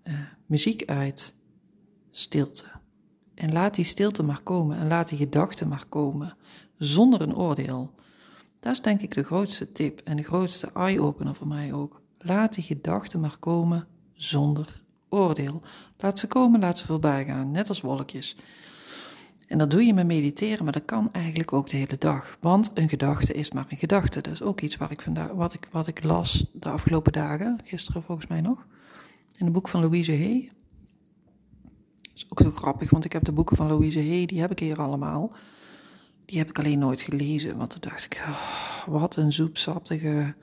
Uh, 0.05 0.14
muziek 0.46 0.85
uit. 0.85 1.35
Stilte. 2.11 2.64
En 3.35 3.53
laat 3.53 3.75
die 3.75 3.85
stilte 3.85 4.22
maar 4.22 4.42
komen 4.42 4.79
en 4.79 4.87
laat 4.87 5.09
die 5.09 5.18
gedachten 5.18 5.68
maar 5.68 5.85
komen, 5.88 6.37
zonder 6.77 7.20
een 7.20 7.37
oordeel. 7.37 7.94
Dat 8.61 8.72
is 8.72 8.81
denk 8.81 9.01
ik 9.01 9.14
de 9.14 9.22
grootste 9.22 9.72
tip 9.72 10.01
en 10.05 10.16
de 10.16 10.22
grootste 10.22 10.70
eye-opener 10.75 11.35
voor 11.35 11.46
mij 11.46 11.72
ook. 11.72 12.03
Laat 12.18 12.55
die 12.55 12.64
gedachten 12.64 13.20
maar 13.20 13.38
komen 13.38 13.87
zonder 14.12 14.85
oordeel. 15.09 15.62
Laat 15.99 16.19
ze 16.19 16.27
komen, 16.27 16.61
laat 16.61 16.79
ze 16.79 16.87
voorbij 16.87 17.25
gaan, 17.25 17.51
net 17.51 17.69
als 17.69 17.81
wolkjes. 17.81 18.37
En 19.47 19.59
dat 19.59 19.71
doe 19.71 19.85
je 19.85 19.95
met 19.95 20.07
mediteren, 20.07 20.64
maar 20.64 20.73
dat 20.73 20.85
kan 20.85 21.09
eigenlijk 21.12 21.53
ook 21.53 21.69
de 21.69 21.77
hele 21.77 21.99
dag. 21.99 22.37
Want 22.40 22.71
een 22.75 22.88
gedachte 22.88 23.33
is 23.33 23.51
maar 23.51 23.66
een 23.69 23.77
gedachte. 23.77 24.21
Dat 24.21 24.33
is 24.33 24.42
ook 24.42 24.61
iets 24.61 24.77
waar 24.77 24.90
ik 24.90 25.03
vandaag, 25.03 25.31
wat, 25.31 25.53
ik, 25.53 25.69
wat 25.71 25.87
ik 25.87 26.05
las 26.05 26.51
de 26.53 26.69
afgelopen 26.69 27.12
dagen, 27.12 27.59
gisteren 27.64 28.03
volgens 28.03 28.27
mij 28.27 28.40
nog, 28.40 28.66
in 29.37 29.45
het 29.45 29.53
boek 29.53 29.69
van 29.69 29.81
Louise 29.81 30.12
Hay. 30.12 30.51
Dat 32.03 32.12
is 32.14 32.27
ook 32.29 32.40
zo 32.40 32.51
grappig, 32.51 32.90
want 32.90 33.05
ik 33.05 33.12
heb 33.12 33.25
de 33.25 33.33
boeken 33.33 33.57
van 33.57 33.66
Louise 33.66 33.99
Hay, 33.99 34.27
die 34.27 34.40
heb 34.40 34.51
ik 34.51 34.59
hier 34.59 34.81
allemaal. 34.81 35.33
Die 36.25 36.38
heb 36.38 36.49
ik 36.49 36.59
alleen 36.59 36.79
nooit 36.79 37.01
gelezen, 37.01 37.57
want 37.57 37.71
toen 37.71 37.81
dacht 37.81 38.05
ik, 38.05 38.25
oh, 38.29 38.87
wat 38.87 39.16
een 39.16 39.33
zoetsappige, 39.33 40.35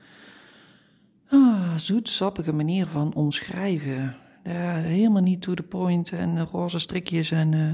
ah, 1.29 1.75
zoetsappige 1.75 2.53
manier 2.53 2.87
van 2.87 3.13
omschrijven. 3.13 4.15
Helemaal 4.51 5.21
niet 5.21 5.41
to 5.41 5.53
the 5.53 5.63
point 5.63 6.11
en 6.11 6.45
roze 6.45 6.79
strikjes 6.79 7.31
en 7.31 7.51
uh, 7.51 7.69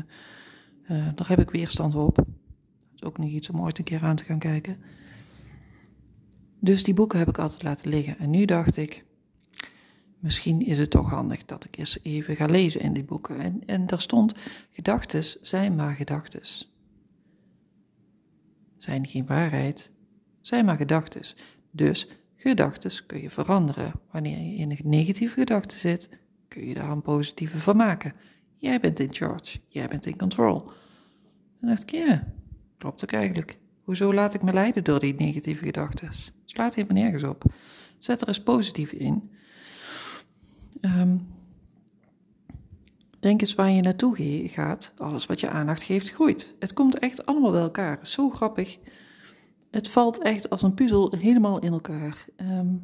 uh, 0.97 1.07
daar 1.15 1.27
heb 1.27 1.39
ik 1.39 1.49
weerstand 1.49 1.95
op. 1.95 2.15
Dat 2.15 2.25
is 2.95 3.03
ook 3.03 3.17
niet 3.17 3.33
iets 3.33 3.49
om 3.49 3.61
ooit 3.61 3.77
een 3.77 3.83
keer 3.83 4.03
aan 4.03 4.15
te 4.15 4.23
gaan 4.23 4.39
kijken. 4.39 4.77
Dus 6.59 6.83
die 6.83 6.93
boeken 6.93 7.19
heb 7.19 7.27
ik 7.27 7.37
altijd 7.37 7.63
laten 7.63 7.89
liggen. 7.89 8.17
En 8.17 8.29
nu 8.29 8.45
dacht 8.45 8.77
ik, 8.77 9.05
misschien 10.19 10.65
is 10.65 10.79
het 10.79 10.89
toch 10.89 11.09
handig 11.09 11.45
dat 11.45 11.63
ik 11.63 11.77
eens 11.77 11.99
even 12.03 12.35
ga 12.35 12.45
lezen 12.45 12.81
in 12.81 12.93
die 12.93 13.03
boeken. 13.03 13.39
En, 13.39 13.61
en 13.65 13.85
daar 13.85 14.01
stond, 14.01 14.33
gedachtes 14.71 15.41
zijn 15.41 15.75
maar 15.75 15.93
gedachtes 15.93 16.69
zijn 18.81 19.07
geen 19.07 19.25
waarheid, 19.25 19.91
zijn 20.41 20.65
maar 20.65 20.77
gedachten. 20.77 21.21
Dus 21.71 22.07
gedachten 22.35 23.05
kun 23.05 23.21
je 23.21 23.29
veranderen. 23.29 23.91
Wanneer 24.11 24.39
je 24.39 24.55
in 24.55 24.71
een 24.71 24.77
negatieve 24.83 25.33
gedachte 25.33 25.77
zit, 25.77 26.09
kun 26.49 26.67
je 26.67 26.73
daar 26.73 26.89
een 26.89 27.01
positieve 27.01 27.57
van 27.57 27.77
maken. 27.77 28.13
Jij 28.57 28.79
bent 28.79 28.99
in 28.99 29.13
charge, 29.13 29.59
jij 29.67 29.87
bent 29.87 30.05
in 30.05 30.17
control. 30.17 30.71
Dan 31.59 31.69
dacht 31.69 31.81
ik, 31.81 31.91
ja, 31.91 32.33
klopt 32.77 33.03
ook 33.03 33.11
eigenlijk. 33.11 33.57
Hoezo 33.83 34.13
laat 34.13 34.33
ik 34.33 34.41
me 34.41 34.53
leiden 34.53 34.83
door 34.83 34.99
die 34.99 35.13
negatieve 35.13 35.65
gedachten? 35.65 36.09
Slaat 36.45 36.75
helemaal 36.75 37.03
nergens 37.03 37.23
op. 37.23 37.43
Zet 37.97 38.21
er 38.21 38.27
eens 38.27 38.43
positief 38.43 38.91
in. 38.91 39.31
Um, 40.81 41.27
Denk 43.19 43.41
eens 43.41 43.55
waar 43.55 43.69
je 43.69 43.81
naartoe 43.81 44.47
gaat. 44.47 44.93
Alles 44.97 45.25
wat 45.25 45.39
je 45.39 45.49
aandacht 45.49 45.83
geeft, 45.83 46.09
groeit. 46.09 46.55
Het 46.59 46.73
komt 46.73 46.99
echt 46.99 47.25
allemaal 47.25 47.51
bij 47.51 47.61
elkaar. 47.61 47.99
Zo 48.01 48.29
grappig. 48.29 48.77
Het 49.71 49.89
valt 49.89 50.21
echt 50.21 50.49
als 50.49 50.61
een 50.61 50.73
puzzel 50.73 51.13
helemaal 51.17 51.59
in 51.59 51.71
elkaar. 51.71 52.25
Ehm, 52.35 52.75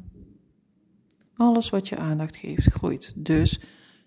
alles 1.36 1.70
wat 1.70 1.88
je 1.88 1.96
aandacht 1.96 2.36
geeft, 2.36 2.66
groeit. 2.66 3.12
Dus 3.16 3.60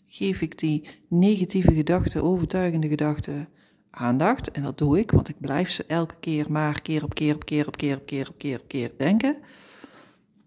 geef 0.05 0.41
ik 0.41 0.57
die 0.57 0.87
negatieve 1.07 1.71
gedachten, 1.71 2.23
overtuigende 2.23 2.87
gedachten 2.87 3.47
aandacht. 3.89 4.51
En 4.51 4.63
dat 4.63 4.77
doe 4.77 4.99
ik, 4.99 5.11
want 5.11 5.29
ik 5.29 5.39
blijf 5.39 5.69
ze 5.69 5.85
elke 5.87 6.15
keer 6.19 6.51
maar 6.51 6.81
keer 6.81 7.03
op 7.03 7.13
keer 7.13 7.35
op 7.35 7.45
keer 7.45 7.67
op 7.67 7.77
keer 7.77 7.97
op 7.97 8.05
keer 8.05 8.27
op 8.29 8.37
keer 8.37 8.59
op 8.59 8.67
keer 8.67 8.91
denken. 8.97 9.37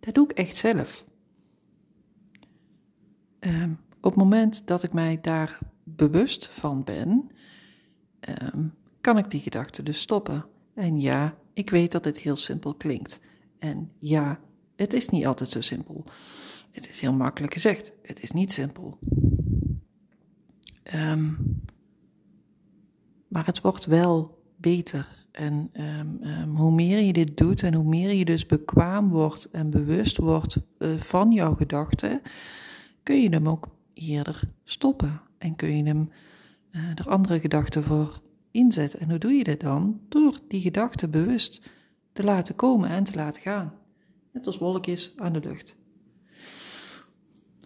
Dat 0.00 0.14
doe 0.14 0.28
ik 0.28 0.36
echt 0.36 0.56
zelf. 0.56 1.04
Um, 3.40 3.78
op 4.00 4.10
het 4.10 4.22
moment 4.22 4.66
dat 4.66 4.82
ik 4.82 4.92
mij 4.92 5.18
daar 5.20 5.58
bewust 5.84 6.46
van 6.46 6.84
ben, 6.84 7.30
ehm, 8.20 8.66
kan 9.00 9.18
ik 9.18 9.30
die 9.30 9.40
gedachte 9.40 9.82
dus 9.82 10.00
stoppen. 10.00 10.44
En 10.74 11.00
ja, 11.00 11.34
ik 11.52 11.70
weet 11.70 11.92
dat 11.92 12.04
het 12.04 12.18
heel 12.18 12.36
simpel 12.36 12.74
klinkt. 12.74 13.20
En 13.58 13.90
ja, 13.98 14.40
het 14.76 14.92
is 14.92 15.08
niet 15.08 15.26
altijd 15.26 15.48
zo 15.48 15.60
simpel. 15.60 16.04
Het 16.72 16.88
is 16.88 17.00
heel 17.00 17.12
makkelijk 17.12 17.52
gezegd. 17.52 17.92
Het 18.02 18.22
is 18.22 18.30
niet 18.30 18.52
simpel. 18.52 18.98
Um, 20.94 21.60
maar 23.28 23.46
het 23.46 23.60
wordt 23.60 23.84
wel 23.84 24.42
beter. 24.56 25.26
En 25.32 25.70
um, 26.20 26.56
hoe 26.56 26.72
meer 26.72 26.98
je 26.98 27.12
dit 27.12 27.36
doet 27.36 27.62
en 27.62 27.74
hoe 27.74 27.88
meer 27.88 28.12
je 28.12 28.24
dus 28.24 28.46
bekwaam 28.46 29.08
wordt 29.08 29.50
en 29.50 29.70
bewust 29.70 30.16
wordt 30.16 30.56
uh, 30.78 30.96
van 30.96 31.32
jouw 31.32 31.54
gedachten, 31.54 32.20
kun 33.02 33.22
je 33.22 33.28
hem 33.28 33.48
ook 33.48 33.68
eerder 33.94 34.40
stoppen. 34.64 35.20
En 35.38 35.56
kun 35.56 35.76
je 35.76 35.82
hem 35.82 36.10
uh, 36.70 36.90
er 36.94 37.08
andere 37.08 37.40
gedachten 37.40 37.84
voor 37.84 38.20
inzetten. 38.50 39.00
En 39.00 39.10
hoe 39.10 39.18
doe 39.18 39.32
je 39.32 39.44
dit 39.44 39.60
dan? 39.60 40.00
Door 40.08 40.38
die 40.48 40.60
gedachten 40.60 41.10
bewust 41.10 41.70
te 42.12 42.24
laten 42.24 42.54
komen 42.54 42.88
en 42.88 43.04
te 43.04 43.14
laten 43.14 43.42
gaan. 43.42 43.74
Net 44.32 44.46
als 44.46 44.58
wolkjes 44.58 45.12
aan 45.16 45.32
de 45.32 45.40
lucht. 45.40 45.76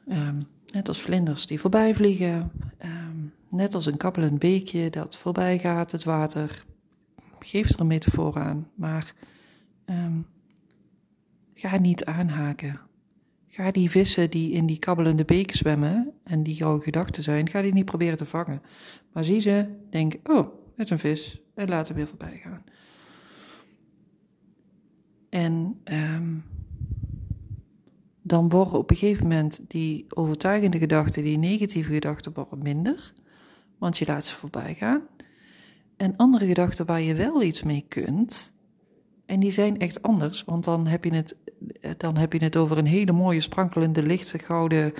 Um, 0.08 0.38
net 0.72 0.88
als 0.88 1.00
vlinders 1.00 1.46
die 1.46 1.60
voorbij 1.60 1.94
vliegen. 1.94 2.50
Um, 2.84 3.32
net 3.48 3.74
als 3.74 3.86
een 3.86 3.96
kabbelend 3.96 4.38
beekje 4.38 4.90
dat 4.90 5.16
voorbij 5.16 5.58
gaat, 5.58 5.92
het 5.92 6.04
water. 6.04 6.64
Geef 7.38 7.70
er 7.70 7.80
een 7.80 7.86
metafoor 7.86 8.38
aan, 8.38 8.70
maar 8.74 9.14
um, 9.86 10.26
ga 11.54 11.78
niet 11.78 12.04
aanhaken. 12.04 12.80
Ga 13.48 13.70
die 13.70 13.90
vissen 13.90 14.30
die 14.30 14.50
in 14.52 14.66
die 14.66 14.78
kabbelende 14.78 15.24
beek 15.24 15.54
zwemmen 15.54 16.12
en 16.24 16.42
die 16.42 16.54
jouw 16.54 16.78
gedachten 16.78 17.22
zijn, 17.22 17.48
ga 17.48 17.62
die 17.62 17.72
niet 17.72 17.84
proberen 17.84 18.16
te 18.16 18.24
vangen. 18.24 18.62
Maar 19.12 19.24
zie 19.24 19.40
ze, 19.40 19.66
denk, 19.90 20.14
oh, 20.24 20.46
het 20.76 20.84
is 20.84 20.90
een 20.90 20.98
vis 20.98 21.40
en 21.54 21.68
laat 21.68 21.88
hem 21.88 21.96
weer 21.96 22.06
voorbij 22.08 22.40
gaan. 22.42 22.64
En 25.28 25.80
um, 25.84 26.44
dan 28.26 28.48
worden 28.48 28.78
op 28.78 28.90
een 28.90 28.96
gegeven 28.96 29.22
moment 29.22 29.60
die 29.68 30.06
overtuigende 30.08 30.78
gedachten, 30.78 31.22
die 31.22 31.38
negatieve 31.38 31.92
gedachten, 31.92 32.32
worden 32.34 32.58
minder, 32.62 33.12
want 33.78 33.98
je 33.98 34.06
laat 34.06 34.24
ze 34.24 34.34
voorbij 34.34 34.74
gaan. 34.74 35.02
En 35.96 36.16
andere 36.16 36.46
gedachten 36.46 36.86
waar 36.86 37.00
je 37.00 37.14
wel 37.14 37.42
iets 37.42 37.62
mee 37.62 37.84
kunt, 37.88 38.54
en 39.26 39.40
die 39.40 39.50
zijn 39.50 39.78
echt 39.78 40.02
anders, 40.02 40.44
want 40.44 40.64
dan 40.64 40.86
heb 40.86 41.04
je 41.04 41.14
het, 41.14 41.36
dan 41.96 42.16
heb 42.16 42.32
je 42.32 42.44
het 42.44 42.56
over 42.56 42.78
een 42.78 42.86
hele 42.86 43.12
mooie, 43.12 43.40
sprankelende, 43.40 44.02
lichte 44.02 44.38
gouden 44.38 44.92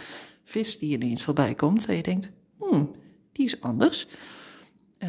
vis 0.43 0.79
die 0.79 0.93
ineens 0.93 1.23
voorbij 1.23 1.55
komt. 1.55 1.87
En 1.87 1.97
je 1.97 2.03
denkt, 2.03 2.33
hmm, 2.59 2.91
die 3.33 3.45
is 3.45 3.61
anders. 3.61 4.09
Uh, 4.99 5.09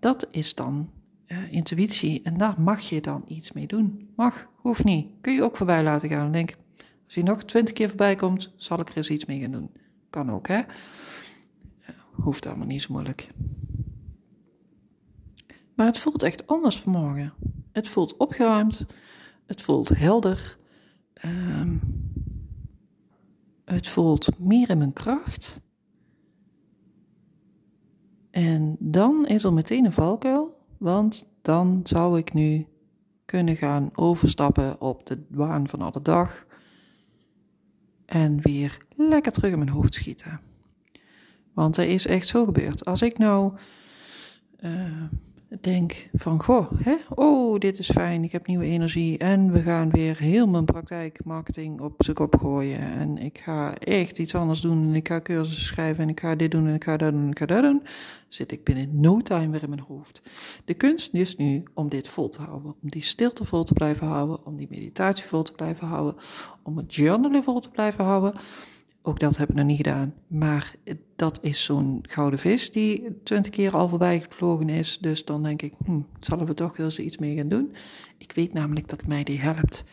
dat 0.00 0.28
is 0.30 0.54
dan 0.54 0.90
uh, 1.26 1.52
intuïtie 1.52 2.20
en 2.22 2.38
daar 2.38 2.60
mag 2.60 2.80
je 2.80 3.00
dan 3.00 3.24
iets 3.26 3.52
mee 3.52 3.66
doen. 3.66 4.08
Mag, 4.16 4.48
hoeft 4.56 4.84
niet. 4.84 5.08
Kun 5.20 5.34
je 5.34 5.42
ook 5.42 5.56
voorbij 5.56 5.82
laten 5.82 6.08
gaan 6.08 6.26
en 6.26 6.32
denk, 6.32 6.54
als 7.04 7.14
hij 7.14 7.22
nog 7.22 7.42
twintig 7.42 7.74
keer 7.74 7.88
voorbij 7.88 8.16
komt, 8.16 8.52
zal 8.56 8.80
ik 8.80 8.88
er 8.88 8.96
eens 8.96 9.10
iets 9.10 9.24
mee 9.24 9.40
gaan 9.40 9.52
doen. 9.52 9.70
Kan 10.10 10.30
ook, 10.30 10.48
hè? 10.48 10.62
Hoeft 12.10 12.46
allemaal 12.46 12.66
niet 12.66 12.82
zo 12.82 12.92
moeilijk. 12.92 13.28
Maar 15.74 15.86
het 15.86 15.98
voelt 15.98 16.22
echt 16.22 16.46
anders 16.46 16.80
vanmorgen. 16.80 17.32
Het 17.72 17.88
voelt 17.88 18.16
opgeruimd. 18.16 18.86
Het 19.46 19.62
voelt 19.62 19.88
helder. 19.88 20.56
Um, 21.24 21.80
het 23.64 23.88
voelt 23.88 24.38
meer 24.38 24.70
in 24.70 24.78
mijn 24.78 24.92
kracht. 24.92 25.60
En 28.30 28.76
dan 28.78 29.26
is 29.26 29.44
er 29.44 29.52
meteen 29.52 29.84
een 29.84 29.92
valkuil, 29.92 30.56
want 30.78 31.28
dan 31.42 31.80
zou 31.82 32.18
ik 32.18 32.32
nu 32.32 32.66
kunnen 33.24 33.56
gaan 33.56 33.90
overstappen 33.94 34.80
op 34.80 35.06
de 35.06 35.26
waan 35.28 35.68
van 35.68 35.80
alle 35.82 36.02
dag 36.02 36.46
en 38.14 38.40
weer 38.42 38.76
lekker 38.96 39.32
terug 39.32 39.52
in 39.52 39.58
mijn 39.58 39.70
hoofd 39.70 39.94
schieten. 39.94 40.40
Want 41.52 41.76
er 41.76 41.88
is 41.88 42.06
echt 42.06 42.28
zo 42.28 42.44
gebeurd. 42.44 42.84
Als 42.84 43.02
ik 43.02 43.18
nou 43.18 43.52
uh, 44.60 44.70
denk 45.60 46.08
van, 46.12 46.42
goh, 46.42 46.70
hè, 46.76 46.94
oh, 47.14 47.58
dit 47.58 47.78
is 47.78 47.90
fijn, 47.90 48.24
ik 48.24 48.32
heb 48.32 48.46
nieuwe 48.46 48.64
energie 48.64 49.18
en 49.18 49.52
we 49.52 49.60
gaan 49.60 49.90
weer 49.90 50.18
heel 50.18 50.46
mijn 50.46 50.64
praktijkmarketing 50.64 51.80
op 51.80 51.94
zijn 51.96 52.16
kop 52.16 52.36
gooien 52.36 52.78
en 52.78 53.18
ik 53.18 53.38
ga 53.38 53.74
echt 53.78 54.18
iets 54.18 54.34
anders 54.34 54.60
doen 54.60 54.88
en 54.88 54.94
ik 54.94 55.08
ga 55.08 55.20
cursussen 55.20 55.66
schrijven 55.66 56.02
en 56.02 56.08
ik 56.08 56.20
ga 56.20 56.34
dit 56.34 56.50
doen 56.50 56.66
en 56.66 56.74
ik 56.74 56.84
ga 56.84 56.96
dat 56.96 57.12
doen 57.12 57.22
en 57.22 57.30
ik 57.30 57.38
ga 57.38 57.46
dat 57.46 57.62
doen, 57.62 57.82
zit 58.28 58.52
ik 58.52 58.64
binnen 58.64 59.00
no 59.00 59.18
time 59.18 59.50
weer 59.50 59.62
in 59.62 59.68
mijn 59.68 59.84
hoofd. 59.88 60.22
De 60.64 60.74
kunst 60.74 61.14
is 61.14 61.36
nu 61.36 61.62
om 61.74 61.88
dit 61.88 62.08
vol 62.08 62.28
te 62.28 62.42
houden, 62.42 62.74
om 62.82 62.88
die 62.90 63.02
stilte 63.02 63.44
vol 63.44 63.64
te 63.64 63.72
blijven 63.72 64.06
houden, 64.06 64.46
om 64.46 64.56
die 64.56 64.68
meditatie 64.70 65.24
vol 65.24 65.42
te 65.42 65.52
blijven 65.52 65.86
houden, 65.86 66.14
om 66.62 66.76
het 66.76 66.94
journalen 66.94 67.42
vol 67.42 67.60
te 67.60 67.70
blijven 67.70 68.04
houden, 68.04 68.34
ook 69.06 69.20
dat 69.20 69.36
heb 69.36 69.48
ik 69.48 69.54
nog 69.54 69.66
niet 69.66 69.76
gedaan. 69.76 70.14
Maar 70.26 70.74
dat 71.16 71.38
is 71.42 71.64
zo'n 71.64 72.04
gouden 72.08 72.38
vis 72.38 72.70
die 72.70 73.22
twintig 73.22 73.50
keer 73.50 73.76
al 73.76 73.88
voorbij 73.88 74.20
gevlogen 74.20 74.68
is. 74.68 74.98
Dus 74.98 75.24
dan 75.24 75.42
denk 75.42 75.62
ik, 75.62 75.74
hm, 75.84 76.00
zullen 76.20 76.46
we 76.46 76.54
toch 76.54 76.76
wel 76.76 76.86
eens 76.86 76.98
iets 76.98 77.18
mee 77.18 77.36
gaan 77.36 77.48
doen? 77.48 77.74
Ik 78.18 78.32
weet 78.32 78.52
namelijk 78.52 78.88
dat 78.88 79.06
mij 79.06 79.24
die 79.24 79.40
helpt. 79.40 79.84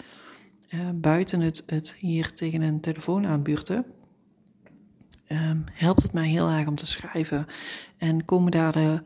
Uh, 0.69 0.89
buiten 0.95 1.39
het, 1.39 1.63
het 1.65 1.95
hier 1.97 2.33
tegen 2.33 2.61
een 2.61 2.79
telefoon 2.79 3.25
aanbuurten, 3.25 3.85
um, 5.27 5.63
helpt 5.71 6.01
het 6.01 6.13
mij 6.13 6.27
heel 6.27 6.49
erg 6.49 6.67
om 6.67 6.75
te 6.75 6.85
schrijven. 6.85 7.45
En 7.97 8.25
komen 8.25 8.51
daar 8.51 8.71
de, 8.71 9.03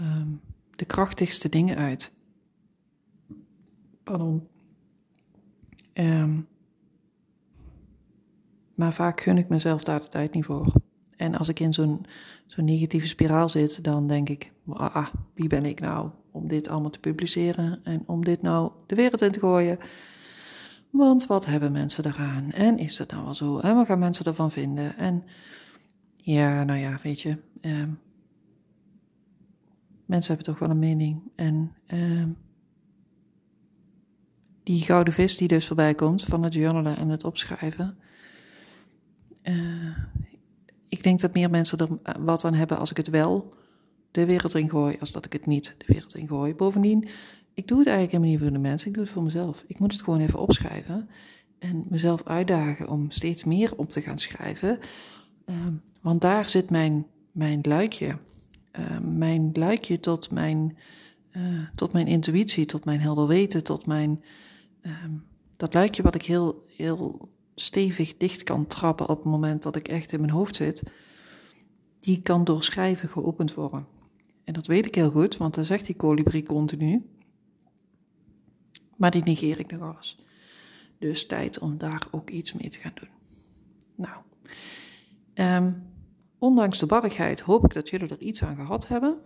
um, 0.00 0.40
de 0.76 0.84
krachtigste 0.84 1.48
dingen 1.48 1.76
uit. 1.76 2.12
Pardon. 4.02 4.48
Um, 5.94 6.48
maar 8.78 8.92
vaak 8.92 9.20
gun 9.20 9.38
ik 9.38 9.48
mezelf 9.48 9.84
daar 9.84 10.00
de 10.00 10.08
tijd 10.08 10.34
niet 10.34 10.44
voor. 10.44 10.72
En 11.16 11.34
als 11.34 11.48
ik 11.48 11.60
in 11.60 11.72
zo'n 11.72 12.06
zo'n 12.46 12.64
negatieve 12.64 13.06
spiraal 13.06 13.48
zit, 13.48 13.84
dan 13.84 14.06
denk 14.06 14.28
ik, 14.28 14.52
ah, 14.72 15.06
wie 15.34 15.48
ben 15.48 15.64
ik 15.64 15.80
nou 15.80 16.10
om 16.30 16.48
dit 16.48 16.68
allemaal 16.68 16.90
te 16.90 16.98
publiceren 16.98 17.80
en 17.84 18.02
om 18.06 18.24
dit 18.24 18.42
nou 18.42 18.72
de 18.86 18.94
wereld 18.94 19.22
in 19.22 19.30
te 19.30 19.38
gooien? 19.38 19.78
Want 20.90 21.26
wat 21.26 21.46
hebben 21.46 21.72
mensen 21.72 22.06
eraan? 22.06 22.50
En 22.52 22.78
is 22.78 22.98
het 22.98 23.10
nou 23.10 23.24
wel 23.24 23.34
zo? 23.34 23.58
En 23.58 23.74
wat 23.74 23.86
gaan 23.86 23.98
mensen 23.98 24.24
ervan 24.24 24.50
vinden? 24.50 24.96
En 24.96 25.24
ja, 26.16 26.64
nou 26.64 26.78
ja, 26.78 26.98
weet 27.02 27.20
je, 27.20 27.36
eh, 27.60 27.72
mensen 30.06 30.34
hebben 30.34 30.52
toch 30.52 30.58
wel 30.58 30.70
een 30.70 30.78
mening. 30.78 31.20
En 31.34 31.72
eh, 31.86 32.24
die 34.62 34.82
gouden 34.82 35.12
vis 35.12 35.36
die 35.36 35.48
dus 35.48 35.66
voorbij 35.66 35.94
komt 35.94 36.24
van 36.24 36.42
het 36.42 36.54
journalen 36.54 36.96
en 36.96 37.08
het 37.08 37.24
opschrijven. 37.24 37.98
Uh, 39.48 39.96
ik 40.88 41.02
denk 41.02 41.20
dat 41.20 41.34
meer 41.34 41.50
mensen 41.50 41.78
er 41.78 41.88
wat 42.24 42.44
aan 42.44 42.54
hebben 42.54 42.78
als 42.78 42.90
ik 42.90 42.96
het 42.96 43.08
wel 43.08 43.54
de 44.10 44.26
wereld 44.26 44.54
in 44.54 44.70
gooi, 44.70 44.96
als 45.00 45.12
dat 45.12 45.24
ik 45.24 45.32
het 45.32 45.46
niet 45.46 45.74
de 45.78 45.84
wereld 45.92 46.14
in 46.14 46.28
gooi. 46.28 46.54
Bovendien, 46.54 47.08
ik 47.54 47.68
doe 47.68 47.78
het 47.78 47.86
eigenlijk 47.86 48.16
helemaal 48.16 48.30
niet 48.30 48.42
voor 48.42 48.62
de 48.62 48.68
mensen, 48.68 48.88
ik 48.88 48.94
doe 48.94 49.02
het 49.02 49.12
voor 49.12 49.22
mezelf. 49.22 49.64
Ik 49.66 49.78
moet 49.78 49.92
het 49.92 50.02
gewoon 50.02 50.20
even 50.20 50.38
opschrijven 50.38 51.08
en 51.58 51.84
mezelf 51.88 52.22
uitdagen 52.24 52.88
om 52.88 53.10
steeds 53.10 53.44
meer 53.44 53.76
op 53.76 53.90
te 53.90 54.00
gaan 54.00 54.18
schrijven. 54.18 54.78
Uh, 55.46 55.56
want 56.00 56.20
daar 56.20 56.48
zit 56.48 56.70
mijn, 56.70 57.06
mijn 57.32 57.58
luikje. 57.62 58.18
Uh, 58.78 58.98
mijn 58.98 59.50
luikje 59.52 60.00
tot 60.00 60.30
mijn, 60.30 60.76
uh, 61.36 61.42
tot 61.74 61.92
mijn 61.92 62.06
intuïtie, 62.06 62.66
tot 62.66 62.84
mijn 62.84 63.00
helder 63.00 63.26
weten, 63.26 63.64
tot 63.64 63.86
mijn. 63.86 64.22
Ehm, 64.80 65.12
dat 65.56 65.74
luikje 65.74 66.02
wat 66.02 66.14
ik 66.14 66.22
heel, 66.22 66.64
heel 66.66 67.28
stevig 67.60 68.16
dicht 68.16 68.42
kan 68.42 68.66
trappen 68.66 69.08
op 69.08 69.16
het 69.16 69.26
moment 69.26 69.62
dat 69.62 69.76
ik 69.76 69.88
echt 69.88 70.12
in 70.12 70.20
mijn 70.20 70.32
hoofd 70.32 70.56
zit, 70.56 70.82
die 72.00 72.22
kan 72.22 72.44
door 72.44 72.62
schrijven 72.62 73.08
geopend 73.08 73.54
worden. 73.54 73.86
En 74.44 74.52
dat 74.52 74.66
weet 74.66 74.86
ik 74.86 74.94
heel 74.94 75.10
goed, 75.10 75.36
want 75.36 75.54
dan 75.54 75.64
zegt 75.64 75.86
die 75.86 75.94
kolibrie 75.94 76.42
continu. 76.42 77.06
Maar 78.96 79.10
die 79.10 79.22
negeer 79.22 79.58
ik 79.58 79.70
nog 79.70 79.94
alles. 79.94 80.18
Dus 80.98 81.26
tijd 81.26 81.58
om 81.58 81.78
daar 81.78 82.06
ook 82.10 82.30
iets 82.30 82.52
mee 82.52 82.68
te 82.68 82.78
gaan 82.78 82.92
doen. 82.94 83.08
Nou, 83.94 84.16
um, 85.64 85.82
ondanks 86.38 86.78
de 86.78 86.86
barrigheid 86.86 87.40
hoop 87.40 87.64
ik 87.64 87.72
dat 87.72 87.88
jullie 87.88 88.08
er 88.08 88.20
iets 88.20 88.42
aan 88.42 88.56
gehad 88.56 88.88
hebben. 88.88 89.18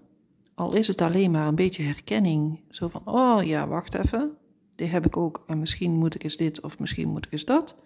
Al 0.55 0.73
is 0.73 0.87
het 0.87 1.01
alleen 1.01 1.31
maar 1.31 1.47
een 1.47 1.55
beetje 1.55 1.83
herkenning. 1.83 2.61
Zo 2.69 2.89
van, 2.89 3.03
oh 3.05 3.45
ja, 3.45 3.69
wacht 3.69 3.95
even. 3.95 4.37
Die 4.75 4.87
heb 4.87 5.07
ik 5.07 5.17
ook. 5.17 5.43
En 5.47 5.59
misschien 5.59 5.93
moet 5.93 6.15
ik 6.15 6.25
eens 6.25 6.37
dit 6.37 6.61
of 6.61 6.79
misschien 6.79 7.09
moet 7.09 7.27
ik 7.27 7.33
eens 7.33 7.45
dat 7.45 7.77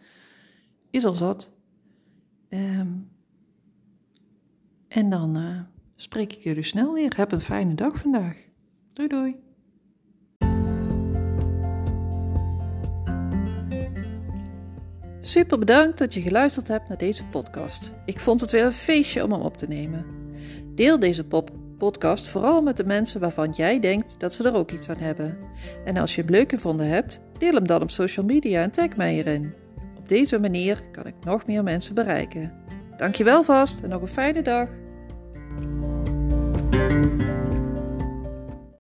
is 0.97 1.05
al 1.05 1.15
zat. 1.15 1.51
Um, 2.49 3.09
en 4.89 5.11
dan 5.11 5.39
uh, 5.39 5.61
spreek 5.97 6.33
ik 6.33 6.43
jullie 6.43 6.65
snel 6.65 6.93
weer. 6.93 7.13
Heb 7.17 7.33
een 7.33 7.41
fijne 7.41 7.75
dag 7.75 7.97
vandaag. 7.97 8.37
Doei 8.93 9.09
doei. 9.09 9.37
Super 15.21 15.59
bedankt 15.59 15.99
dat 15.99 16.15
je 16.15 16.21
geluisterd 16.21 16.69
hebt 16.69 16.89
naar 16.89 16.99
deze 16.99 17.25
podcast. 17.25 17.93
Ik 18.05 18.21
vond 18.21 18.41
het 18.41 18.51
weer 18.51 18.65
een 18.65 18.73
feestje 18.73 19.25
om 19.25 19.33
hem 19.33 19.41
op 19.41 19.57
te 19.57 19.69
nemen. 19.69 20.07
Deel 20.75 20.99
deze 20.99 21.25
podcast 21.79 22.29
vooral 22.29 22.63
met 22.63 22.77
de 22.77 22.85
mensen 22.85 23.21
waarvan 23.21 23.51
jij 23.51 23.81
denkt 23.81 24.21
dat 24.21 24.35
ze 24.35 24.45
er 24.45 24.55
ook 24.55 24.71
iets 24.71 24.89
aan 24.89 24.97
hebben. 24.97 25.39
En 25.85 25.97
als 25.97 26.15
je 26.15 26.21
hem 26.23 26.31
leuk 26.31 26.51
gevonden 26.51 26.89
hebt, 26.89 27.21
deel 27.39 27.53
hem 27.53 27.67
dan 27.67 27.83
op 27.83 27.91
social 27.91 28.27
media 28.27 28.63
en 28.63 28.71
tag 28.71 28.97
mij 28.97 29.17
erin. 29.17 29.66
Op 30.07 30.13
deze 30.13 30.39
manier 30.39 30.81
kan 30.93 31.07
ik 31.07 31.15
nog 31.25 31.47
meer 31.47 31.63
mensen 31.63 31.95
bereiken. 31.95 32.53
Dankjewel 32.97 33.43
vast 33.43 33.83
en 33.83 33.89
nog 33.89 34.01
een 34.01 34.09
fijne 34.09 34.43
dag. 34.43 34.69